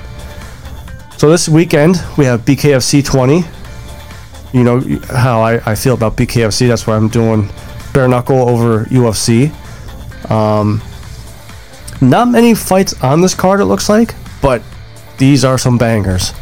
So 1.21 1.29
this 1.29 1.47
weekend 1.47 2.03
we 2.17 2.25
have 2.25 2.41
BKFC 2.45 3.05
20. 3.05 3.43
You 4.57 4.63
know 4.63 4.79
how 5.07 5.41
I, 5.41 5.61
I 5.69 5.75
feel 5.75 5.93
about 5.93 6.17
BKFC. 6.17 6.67
That's 6.67 6.87
why 6.87 6.95
I'm 6.95 7.09
doing 7.09 7.47
bare 7.93 8.07
knuckle 8.07 8.49
over 8.49 8.85
UFC. 8.85 9.51
Um, 10.31 10.81
not 12.01 12.27
many 12.27 12.55
fights 12.55 12.99
on 13.03 13.21
this 13.21 13.35
card, 13.35 13.59
it 13.59 13.65
looks 13.65 13.87
like, 13.87 14.15
but 14.41 14.63
these 15.19 15.45
are 15.45 15.59
some 15.59 15.77
bangers. 15.77 16.33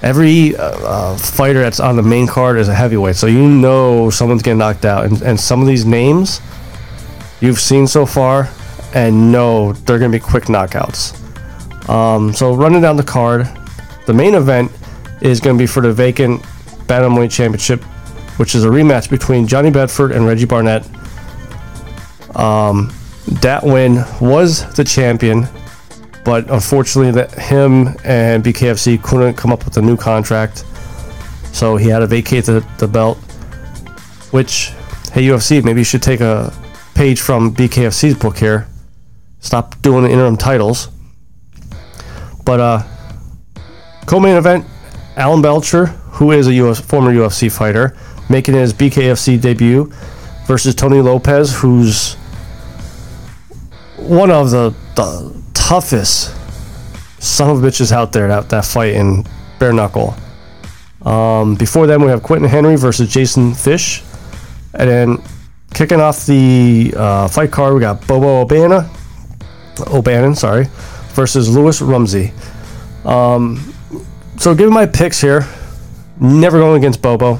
Every 0.00 0.56
uh, 0.56 0.62
uh, 0.62 1.18
fighter 1.18 1.60
that's 1.60 1.78
on 1.78 1.96
the 1.96 2.02
main 2.02 2.26
card 2.26 2.56
is 2.56 2.68
a 2.68 2.74
heavyweight, 2.74 3.16
so 3.16 3.26
you 3.26 3.46
know 3.46 4.08
someone's 4.08 4.42
getting 4.42 4.60
knocked 4.60 4.86
out. 4.86 5.04
And, 5.04 5.20
and 5.20 5.38
some 5.38 5.60
of 5.60 5.66
these 5.66 5.84
names 5.84 6.40
you've 7.42 7.60
seen 7.60 7.86
so 7.86 8.06
far, 8.06 8.48
and 8.94 9.30
know 9.30 9.74
they're 9.74 9.98
going 9.98 10.10
to 10.10 10.18
be 10.18 10.24
quick 10.24 10.44
knockouts. 10.44 11.18
Um, 11.86 12.32
so 12.32 12.54
running 12.54 12.80
down 12.80 12.96
the 12.96 13.02
card, 13.02 13.46
the 14.10 14.16
main 14.16 14.34
event 14.34 14.72
is 15.20 15.40
going 15.40 15.56
to 15.56 15.62
be 15.62 15.66
for 15.66 15.80
the 15.80 15.92
vacant 15.92 16.42
bantamweight 16.86 17.30
championship, 17.30 17.82
which 18.38 18.54
is 18.54 18.64
a 18.64 18.68
rematch 18.68 19.08
between 19.10 19.46
Johnny 19.46 19.70
Bedford 19.70 20.12
and 20.12 20.26
Reggie 20.26 20.46
Barnett. 20.46 20.84
Um, 22.34 22.92
that 23.42 23.62
win 23.62 24.04
was 24.20 24.72
the 24.74 24.84
champion 24.84 25.46
but 26.24 26.50
unfortunately, 26.50 27.12
that 27.12 27.32
him 27.32 27.88
and 28.04 28.44
BKFC 28.44 29.02
couldn't 29.02 29.34
come 29.34 29.52
up 29.52 29.64
with 29.64 29.76
a 29.78 29.82
new 29.82 29.96
contract, 29.96 30.64
so 31.52 31.76
he 31.76 31.88
had 31.88 32.00
to 32.00 32.06
vacate 32.06 32.44
the, 32.44 32.66
the 32.78 32.86
belt. 32.86 33.18
Which, 34.30 34.72
hey 35.12 35.22
UFC, 35.22 35.64
maybe 35.64 35.80
you 35.80 35.84
should 35.84 36.02
take 36.02 36.20
a 36.20 36.52
page 36.94 37.20
from 37.20 37.54
BKFC's 37.54 38.16
book 38.18 38.36
here. 38.36 38.68
Stop 39.40 39.80
doing 39.80 40.04
the 40.04 40.10
interim 40.10 40.36
titles. 40.36 40.88
But 42.44 42.60
uh, 42.60 42.82
co-main 44.06 44.36
event, 44.36 44.64
Alan 45.16 45.42
Belcher, 45.42 45.86
who 45.86 46.32
is 46.32 46.46
a 46.46 46.54
US, 46.54 46.80
former 46.80 47.12
UFC 47.12 47.50
fighter, 47.50 47.96
making 48.28 48.54
his 48.54 48.72
BKFC 48.72 49.40
debut 49.40 49.92
versus 50.46 50.74
Tony 50.74 51.00
Lopez, 51.00 51.54
who's 51.54 52.14
one 53.96 54.30
of 54.30 54.50
the, 54.50 54.74
the 54.96 55.42
toughest 55.54 56.34
son 57.22 57.50
of 57.50 57.58
bitches 57.58 57.92
out 57.92 58.12
there 58.12 58.28
that, 58.28 58.48
that 58.48 58.64
fight 58.64 58.94
in 58.94 59.24
bare 59.58 59.72
knuckle. 59.72 60.14
Um, 61.02 61.54
before 61.54 61.86
then, 61.86 62.02
we 62.02 62.08
have 62.08 62.22
Quentin 62.22 62.48
Henry 62.48 62.76
versus 62.76 63.12
Jason 63.12 63.54
Fish. 63.54 64.02
And 64.74 64.88
then 64.88 65.22
kicking 65.74 66.00
off 66.00 66.26
the 66.26 66.92
uh, 66.96 67.28
fight 67.28 67.50
card, 67.50 67.74
we 67.74 67.80
got 67.80 68.06
Bobo 68.06 68.44
Obana, 68.44 68.88
O'Bannon, 69.92 70.34
sorry, 70.34 70.66
versus 71.14 71.48
Lewis 71.48 71.80
Rumsey. 71.80 72.32
Um, 73.04 73.74
so, 74.40 74.54
giving 74.54 74.72
my 74.72 74.86
picks 74.86 75.20
here, 75.20 75.46
never 76.18 76.58
going 76.58 76.78
against 76.78 77.02
Bobo. 77.02 77.38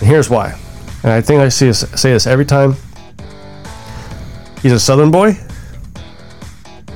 And 0.00 0.02
here's 0.02 0.28
why. 0.28 0.58
And 1.04 1.12
I 1.12 1.20
think 1.20 1.40
I 1.40 1.48
see 1.48 1.66
this, 1.66 1.88
say 1.94 2.12
this 2.12 2.26
every 2.26 2.44
time. 2.44 2.74
He's 4.60 4.72
a 4.72 4.80
Southern 4.80 5.12
boy. 5.12 5.38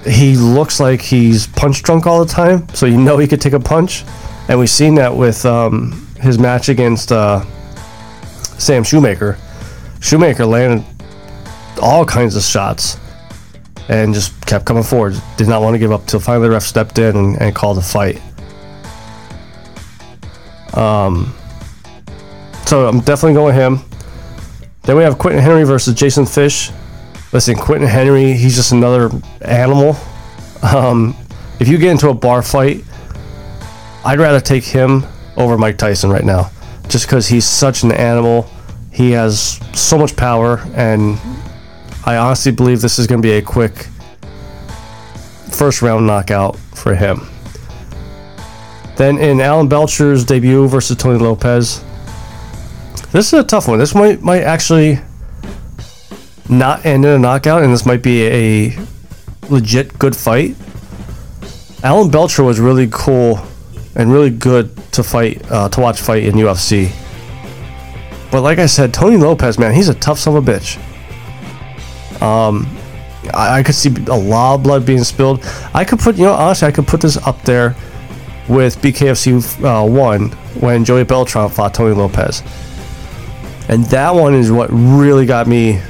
He 0.05 0.35
looks 0.35 0.81
like 0.81 1.01
he's 1.01 1.47
punch 1.47 1.85
drunk 1.85 2.05
all 2.05 2.25
the 2.25 2.33
time, 2.33 2.69
so 2.71 2.87
you 2.87 2.99
know 2.99 3.19
he 3.19 3.29
could 3.29 3.41
take 3.41 3.53
a 3.53 3.61
punch. 3.61 4.05
And 4.49 4.59
we've 4.59 4.69
seen 4.69 4.97
that 4.97 5.15
with 5.15 5.47
um, 5.47 6.05
his 6.21 6.41
match 6.41 6.69
against 6.69 7.13
uh, 7.13 7.45
Sam 8.59 8.83
Shewmaker. 8.83 9.39
Shewmaker 10.01 10.49
landed 10.49 10.85
all 11.81 12.05
kinds 12.05 12.35
of 12.35 12.43
shots 12.43 12.99
and 13.89 14.13
just 14.13 14.45
kept 14.47 14.67
coming 14.67 14.83
forward. 14.83 15.15
Did 15.37 15.47
not 15.47 15.63
want 15.63 15.75
to 15.75 15.79
give 15.79 15.93
up 15.93 16.07
till 16.07 16.19
finally 16.19 16.49
the 16.49 16.55
ref 16.55 16.65
stepped 16.65 16.99
in 16.99 17.17
and, 17.17 17.41
and 17.41 17.55
called 17.55 17.79
a 17.79 17.83
fight. 17.83 18.21
Um, 20.75 21.35
so 22.67 22.89
I'm 22.89 23.01
definitely 23.01 23.35
going 23.35 23.55
with 23.55 23.57
him. 23.57 23.81
Then 24.83 24.97
we 24.97 25.03
have 25.03 25.19
Quentin 25.19 25.43
Henry 25.43 25.65
versus 25.65 25.95
Jason 25.95 26.27
Fish. 26.27 26.71
Listen, 27.33 27.57
Quentin 27.57 27.89
Henry, 27.89 28.33
he's 28.33 28.57
just 28.57 28.73
another 28.73 29.11
animal. 29.43 29.97
Um, 30.63 31.17
if 31.61 31.69
you 31.69 31.79
get 31.79 31.91
into 31.91 32.09
a 32.09 32.15
bar 32.15 32.43
fight, 32.43 32.85
I'd 34.05 34.19
rather 34.19 34.41
take 34.41 34.65
him 34.65 35.05
over 35.37 35.57
Mike 35.57 35.79
Tyson 35.79 36.11
right 36.11 36.25
now, 36.25 36.51
just 36.89 37.07
because 37.07 37.29
he's 37.29 37.45
such 37.47 37.85
an 37.85 37.93
animal. 37.93 38.51
He 38.93 39.13
has 39.13 39.61
so 39.73 39.97
much 39.97 40.17
power, 40.17 40.61
and 40.75 41.19
I 42.05 42.17
honestly 42.17 42.53
believe 42.53 42.81
this 42.81 42.99
is 42.99 43.07
going 43.07 43.23
to 43.23 43.27
be 43.27 43.35
a 43.35 43.43
quick 43.43 43.87
first 45.51 45.83
round 45.83 46.07
knockout 46.07 46.57
for 46.75 46.95
him. 46.95 47.29
Then 48.97 49.19
in 49.19 49.41
Alan 49.41 49.69
Belcher's 49.69 50.25
debut 50.25 50.69
versus 50.69 50.97
Tony 50.97 51.19
Lopez, 51.19 51.83
this 53.13 53.33
is 53.33 53.35
a 53.35 53.45
tough 53.45 53.69
one. 53.69 53.79
This 53.79 53.95
might 53.95 54.23
might 54.23 54.43
actually 54.43 54.99
not 56.49 56.85
end 56.85 57.05
in 57.05 57.11
a 57.13 57.19
knockout, 57.19 57.63
and 57.63 57.73
this 57.73 57.87
might 57.87 58.03
be 58.03 58.27
a 58.27 58.79
legit 59.49 59.99
good 59.99 60.15
fight. 60.15 60.57
Alan 61.83 62.11
Belcher 62.11 62.43
was 62.43 62.61
really 62.61 62.89
cool 62.91 63.41
and 63.95 64.13
really 64.13 64.31
good 64.31 64.75
to 64.93 65.03
fight 65.03 65.43
uh, 65.51 65.69
to 65.71 65.81
watch 65.81 66.01
fight 66.01 66.25
in 66.25 66.35
UFC. 66.35 66.93
But 68.31 68.43
like 68.43 68.59
I 68.59 68.67
said, 68.67 68.95
Tony 68.95 69.17
Lopez, 69.17 69.59
man, 69.59 69.75
he's 69.75 69.89
a 69.89 69.95
tough 69.95 70.19
son 70.19 70.37
of 70.37 70.49
a 70.49 70.53
bitch. 70.53 70.79
Um, 72.23 72.67
I, 73.35 73.59
I 73.59 73.63
could 73.63 73.75
see 73.75 73.91
a 74.09 74.17
lot 74.17 74.55
of 74.55 74.63
blood 74.63 74.87
being 74.87 75.05
spilled. 75.05 75.45
I 75.75 75.85
could 75.85 75.99
put, 75.99 76.17
you 76.17 76.25
know, 76.25 76.33
honestly, 76.33 76.69
I 76.69 76.71
could 76.71 76.87
put 76.87 77.01
this 77.03 77.19
up 77.19 77.43
there 77.43 77.77
with 78.49 78.81
BKFC 78.83 79.65
uh, 79.65 79.87
one 79.87 80.31
when 80.61 80.85
Joey 80.85 81.05
Beltran 81.05 81.49
fought 81.49 81.75
Tony 81.75 81.95
Lopez, 81.95 82.43
and 83.69 83.85
that 83.87 84.15
one 84.15 84.35
is 84.35 84.51
what 84.51 84.69
really 84.71 85.27
got 85.27 85.47
me. 85.47 85.81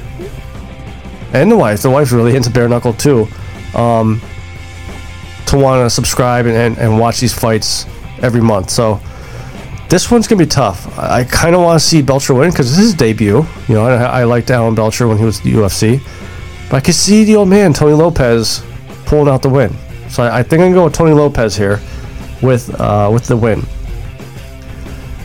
And 1.33 1.51
the 1.51 1.57
wife, 1.57 1.81
the 1.81 1.89
wife's 1.89 2.11
really 2.11 2.35
into 2.35 2.51
bare 2.51 2.69
knuckle 2.69 2.93
too. 2.93 3.27
Um, 3.73 4.21
to 5.47 5.57
want 5.57 5.85
to 5.85 5.89
subscribe 5.89 6.45
and, 6.45 6.55
and, 6.55 6.77
and 6.77 6.99
watch 6.99 7.19
these 7.19 7.33
fights 7.33 7.85
every 8.21 8.41
month. 8.41 8.69
So 8.69 8.99
this 9.89 10.09
one's 10.09 10.27
gonna 10.27 10.39
be 10.39 10.47
tough. 10.47 10.97
I, 10.97 11.19
I 11.19 11.23
kind 11.23 11.55
of 11.55 11.61
want 11.61 11.79
to 11.79 11.85
see 11.85 12.01
Belcher 12.01 12.33
win 12.33 12.49
because 12.49 12.69
this 12.69 12.79
is 12.79 12.85
his 12.85 12.93
debut. 12.95 13.45
You 13.67 13.75
know, 13.75 13.85
I, 13.85 14.21
I 14.21 14.23
liked 14.23 14.49
Alan 14.51 14.75
Belcher 14.75 15.07
when 15.07 15.17
he 15.17 15.25
was 15.25 15.39
at 15.39 15.43
the 15.43 15.53
UFC, 15.53 16.01
but 16.69 16.77
I 16.77 16.79
could 16.79 16.95
see 16.95 17.23
the 17.23 17.35
old 17.35 17.49
man 17.49 17.73
Tony 17.73 17.93
Lopez 17.93 18.63
pulling 19.05 19.27
out 19.27 19.41
the 19.41 19.49
win. 19.49 19.75
So 20.09 20.23
I, 20.23 20.39
I 20.39 20.43
think 20.43 20.61
I'm 20.61 20.71
gonna 20.71 20.75
go 20.75 20.83
with 20.85 20.93
Tony 20.93 21.13
Lopez 21.13 21.55
here 21.55 21.79
with 22.43 22.69
uh, 22.79 23.09
with 23.11 23.25
the 23.25 23.37
win. 23.37 23.63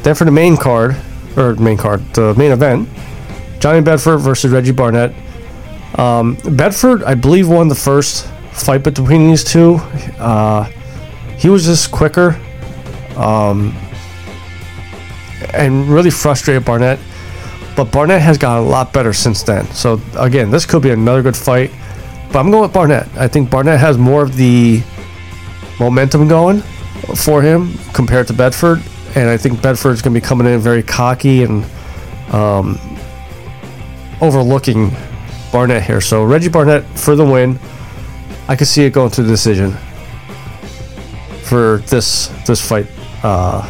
Then 0.02 0.14
for 0.14 0.24
the 0.24 0.30
main 0.30 0.56
card 0.56 0.96
or 1.36 1.54
main 1.56 1.76
card, 1.76 2.00
the 2.14 2.34
main 2.34 2.52
event, 2.52 2.88
Johnny 3.58 3.82
Bedford 3.82 4.18
versus 4.18 4.50
Reggie 4.52 4.72
Barnett. 4.72 5.12
Um, 5.96 6.38
Bedford, 6.44 7.02
I 7.02 7.14
believe, 7.14 7.48
won 7.48 7.68
the 7.68 7.74
first 7.74 8.26
fight 8.52 8.84
between 8.84 9.28
these 9.28 9.44
two. 9.44 9.74
Uh, 10.18 10.64
he 11.36 11.48
was 11.48 11.64
just 11.64 11.90
quicker 11.90 12.40
um, 13.16 13.74
and 15.52 15.88
really 15.88 16.10
frustrated 16.10 16.64
Barnett. 16.64 16.98
But 17.76 17.92
Barnett 17.92 18.20
has 18.22 18.38
gotten 18.38 18.64
a 18.64 18.68
lot 18.68 18.92
better 18.92 19.12
since 19.12 19.42
then. 19.42 19.64
So 19.66 20.00
again, 20.16 20.50
this 20.50 20.66
could 20.66 20.82
be 20.82 20.90
another 20.90 21.22
good 21.22 21.36
fight. 21.36 21.70
But 22.32 22.40
I'm 22.40 22.50
going 22.50 22.62
with 22.62 22.72
Barnett. 22.72 23.08
I 23.16 23.28
think 23.28 23.50
Barnett 23.50 23.78
has 23.80 23.96
more 23.96 24.22
of 24.22 24.36
the 24.36 24.82
momentum 25.78 26.28
going 26.28 26.62
for 27.16 27.42
him 27.42 27.74
compared 27.92 28.26
to 28.28 28.32
Bedford. 28.32 28.82
And 29.14 29.28
I 29.28 29.36
think 29.36 29.62
Bedford's 29.62 30.02
going 30.02 30.14
to 30.14 30.20
be 30.20 30.24
coming 30.24 30.46
in 30.46 30.60
very 30.60 30.82
cocky 30.82 31.42
and 31.42 31.64
um, 32.32 32.78
overlooking 34.20 34.90
Barnett 35.52 35.82
here. 35.82 36.00
So 36.00 36.24
Reggie 36.24 36.48
Barnett 36.48 36.84
for 36.98 37.16
the 37.16 37.24
win. 37.24 37.58
I 38.48 38.56
could 38.56 38.66
see 38.66 38.84
it 38.84 38.90
going 38.90 39.10
to 39.12 39.22
the 39.22 39.28
decision 39.28 39.76
for 41.42 41.78
this 41.88 42.28
this 42.46 42.66
fight 42.66 42.86
uh, 43.22 43.62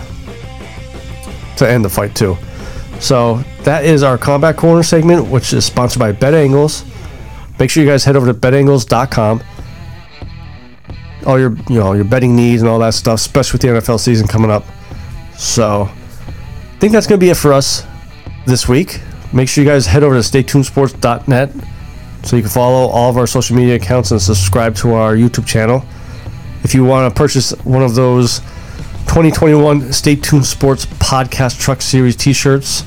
to 1.57 1.69
end 1.69 1.85
the 1.85 1.89
fight 1.89 2.15
too. 2.15 2.37
So 3.01 3.37
that 3.63 3.85
is 3.85 4.03
our 4.03 4.19
combat 4.19 4.57
corner 4.57 4.83
segment, 4.83 5.29
which 5.29 5.53
is 5.53 5.65
sponsored 5.65 6.01
by 6.01 6.13
Bet 6.13 6.35
Angles. 6.35 6.85
Make 7.59 7.71
sure 7.71 7.83
you 7.83 7.89
guys 7.89 8.05
head 8.05 8.17
over 8.17 8.27
to 8.27 8.35
betangles.com. 8.35 9.43
All 11.29 11.39
your 11.39 11.55
you 11.69 11.79
know 11.79 11.93
your 11.93 12.05
betting 12.05 12.35
needs 12.35 12.63
and 12.63 12.69
all 12.69 12.81
that 12.81 12.95
stuff, 12.95 13.21
especially 13.21 13.59
with 13.59 13.63
the 13.63 13.69
NFL 13.69 14.01
season 14.01 14.27
coming 14.27 14.51
up. 14.51 14.65
So 15.37 15.83
I 15.83 16.79
think 16.81 16.93
that's 16.93 17.07
gonna 17.07 17.19
be 17.19 17.31
it 17.31 17.37
for 17.37 17.53
us 17.53 17.87
this 18.47 18.69
week. 18.69 19.01
Make 19.33 19.49
sure 19.49 19.63
you 19.63 19.71
guys 19.71 19.87
head 19.87 20.03
over 20.03 20.15
to 20.15 20.21
staytunesports.net 20.21 21.53
so 22.25 22.37
you 22.37 22.43
can 22.43 22.51
follow 22.51 22.89
all 22.89 23.11
of 23.11 23.17
our 23.17 23.27
social 23.27 23.57
media 23.57 23.77
accounts 23.77 24.11
and 24.11 24.21
subscribe 24.21 24.75
to 24.77 24.95
our 24.95 25.15
YouTube 25.15 25.47
channel. 25.47 25.85
If 26.65 26.75
you 26.75 26.85
want 26.85 27.15
to 27.15 27.17
purchase 27.17 27.53
one 27.65 27.83
of 27.83 27.95
those 27.95 28.41
2021 29.07 29.93
Stay 29.93 30.17
Tuned 30.17 30.47
Sports 30.47 30.87
Podcast 30.87 31.61
Truck 31.61 31.83
Series 31.83 32.17
t 32.17 32.33
shirts, 32.33 32.85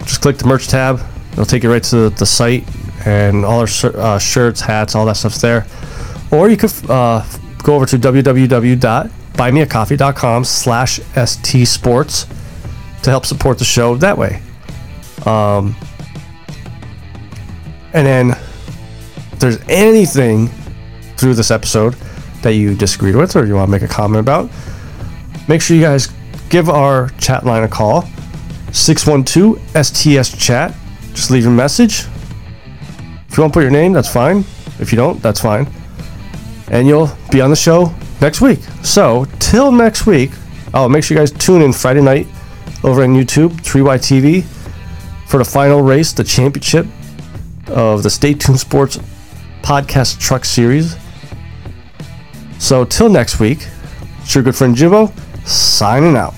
just 0.00 0.22
click 0.22 0.38
the 0.38 0.46
merch 0.46 0.68
tab. 0.68 1.00
It'll 1.32 1.44
take 1.44 1.62
you 1.62 1.70
right 1.70 1.82
to 1.84 2.10
the 2.10 2.26
site 2.26 2.64
and 3.06 3.44
all 3.44 3.60
our 3.60 3.68
uh, 3.84 4.18
shirts, 4.18 4.60
hats, 4.60 4.94
all 4.94 5.06
that 5.06 5.16
stuff's 5.16 5.40
there. 5.40 5.66
Or 6.30 6.48
you 6.50 6.56
could 6.56 6.72
uh, 6.90 7.24
go 7.62 7.74
over 7.74 7.86
to 7.86 7.98
www.buymeacoffee.com 7.98 10.44
slash 10.44 11.00
stsports 11.00 12.28
to 13.02 13.10
help 13.10 13.26
support 13.26 13.58
the 13.58 13.64
show 13.64 13.96
that 13.96 14.18
way. 14.18 14.40
Um, 15.26 15.74
and 17.92 18.06
then 18.06 18.30
if 19.32 19.38
there's 19.38 19.58
anything 19.68 20.48
through 21.16 21.34
this 21.34 21.50
episode 21.50 21.94
that 22.42 22.54
you 22.54 22.74
disagreed 22.74 23.16
with 23.16 23.36
or 23.36 23.46
you 23.46 23.54
want 23.54 23.68
to 23.68 23.72
make 23.72 23.82
a 23.82 23.88
comment 23.88 24.20
about, 24.20 24.50
make 25.48 25.60
sure 25.60 25.76
you 25.76 25.82
guys 25.82 26.08
give 26.48 26.70
our 26.70 27.10
chat 27.18 27.44
line 27.44 27.62
a 27.62 27.68
call 27.68 28.08
612 28.72 29.58
STS 29.84 30.36
chat. 30.36 30.74
Just 31.14 31.30
leave 31.30 31.42
your 31.42 31.52
message. 31.52 32.04
If 33.28 33.36
you 33.36 33.42
want 33.42 33.52
to 33.52 33.56
put 33.56 33.62
your 33.62 33.70
name, 33.70 33.92
that's 33.92 34.12
fine. 34.12 34.44
If 34.78 34.92
you 34.92 34.96
don't, 34.96 35.20
that's 35.22 35.40
fine. 35.40 35.66
And 36.70 36.86
you'll 36.86 37.10
be 37.30 37.40
on 37.40 37.50
the 37.50 37.56
show 37.56 37.94
next 38.20 38.40
week. 38.40 38.60
So, 38.82 39.26
till 39.38 39.72
next 39.72 40.06
week, 40.06 40.30
oh, 40.74 40.88
make 40.88 41.04
sure 41.04 41.16
you 41.16 41.20
guys 41.20 41.32
tune 41.32 41.62
in 41.62 41.72
Friday 41.72 42.02
night 42.02 42.26
over 42.84 43.02
on 43.02 43.10
YouTube, 43.10 43.50
3YTV, 43.62 44.44
for 45.26 45.38
the 45.38 45.44
final 45.44 45.82
race, 45.82 46.12
the 46.12 46.24
championship 46.24 46.86
of 47.68 48.02
the 48.02 48.10
Stay 48.10 48.34
Tuned 48.34 48.60
Sports 48.60 48.98
Podcast 49.62 50.20
Truck 50.20 50.44
Series. 50.44 50.96
So 52.58 52.84
till 52.84 53.08
next 53.08 53.40
week, 53.40 53.66
it's 54.22 54.34
your 54.34 54.44
good 54.44 54.56
friend 54.56 54.74
Jimbo 54.74 55.12
signing 55.44 56.16
out. 56.16 56.34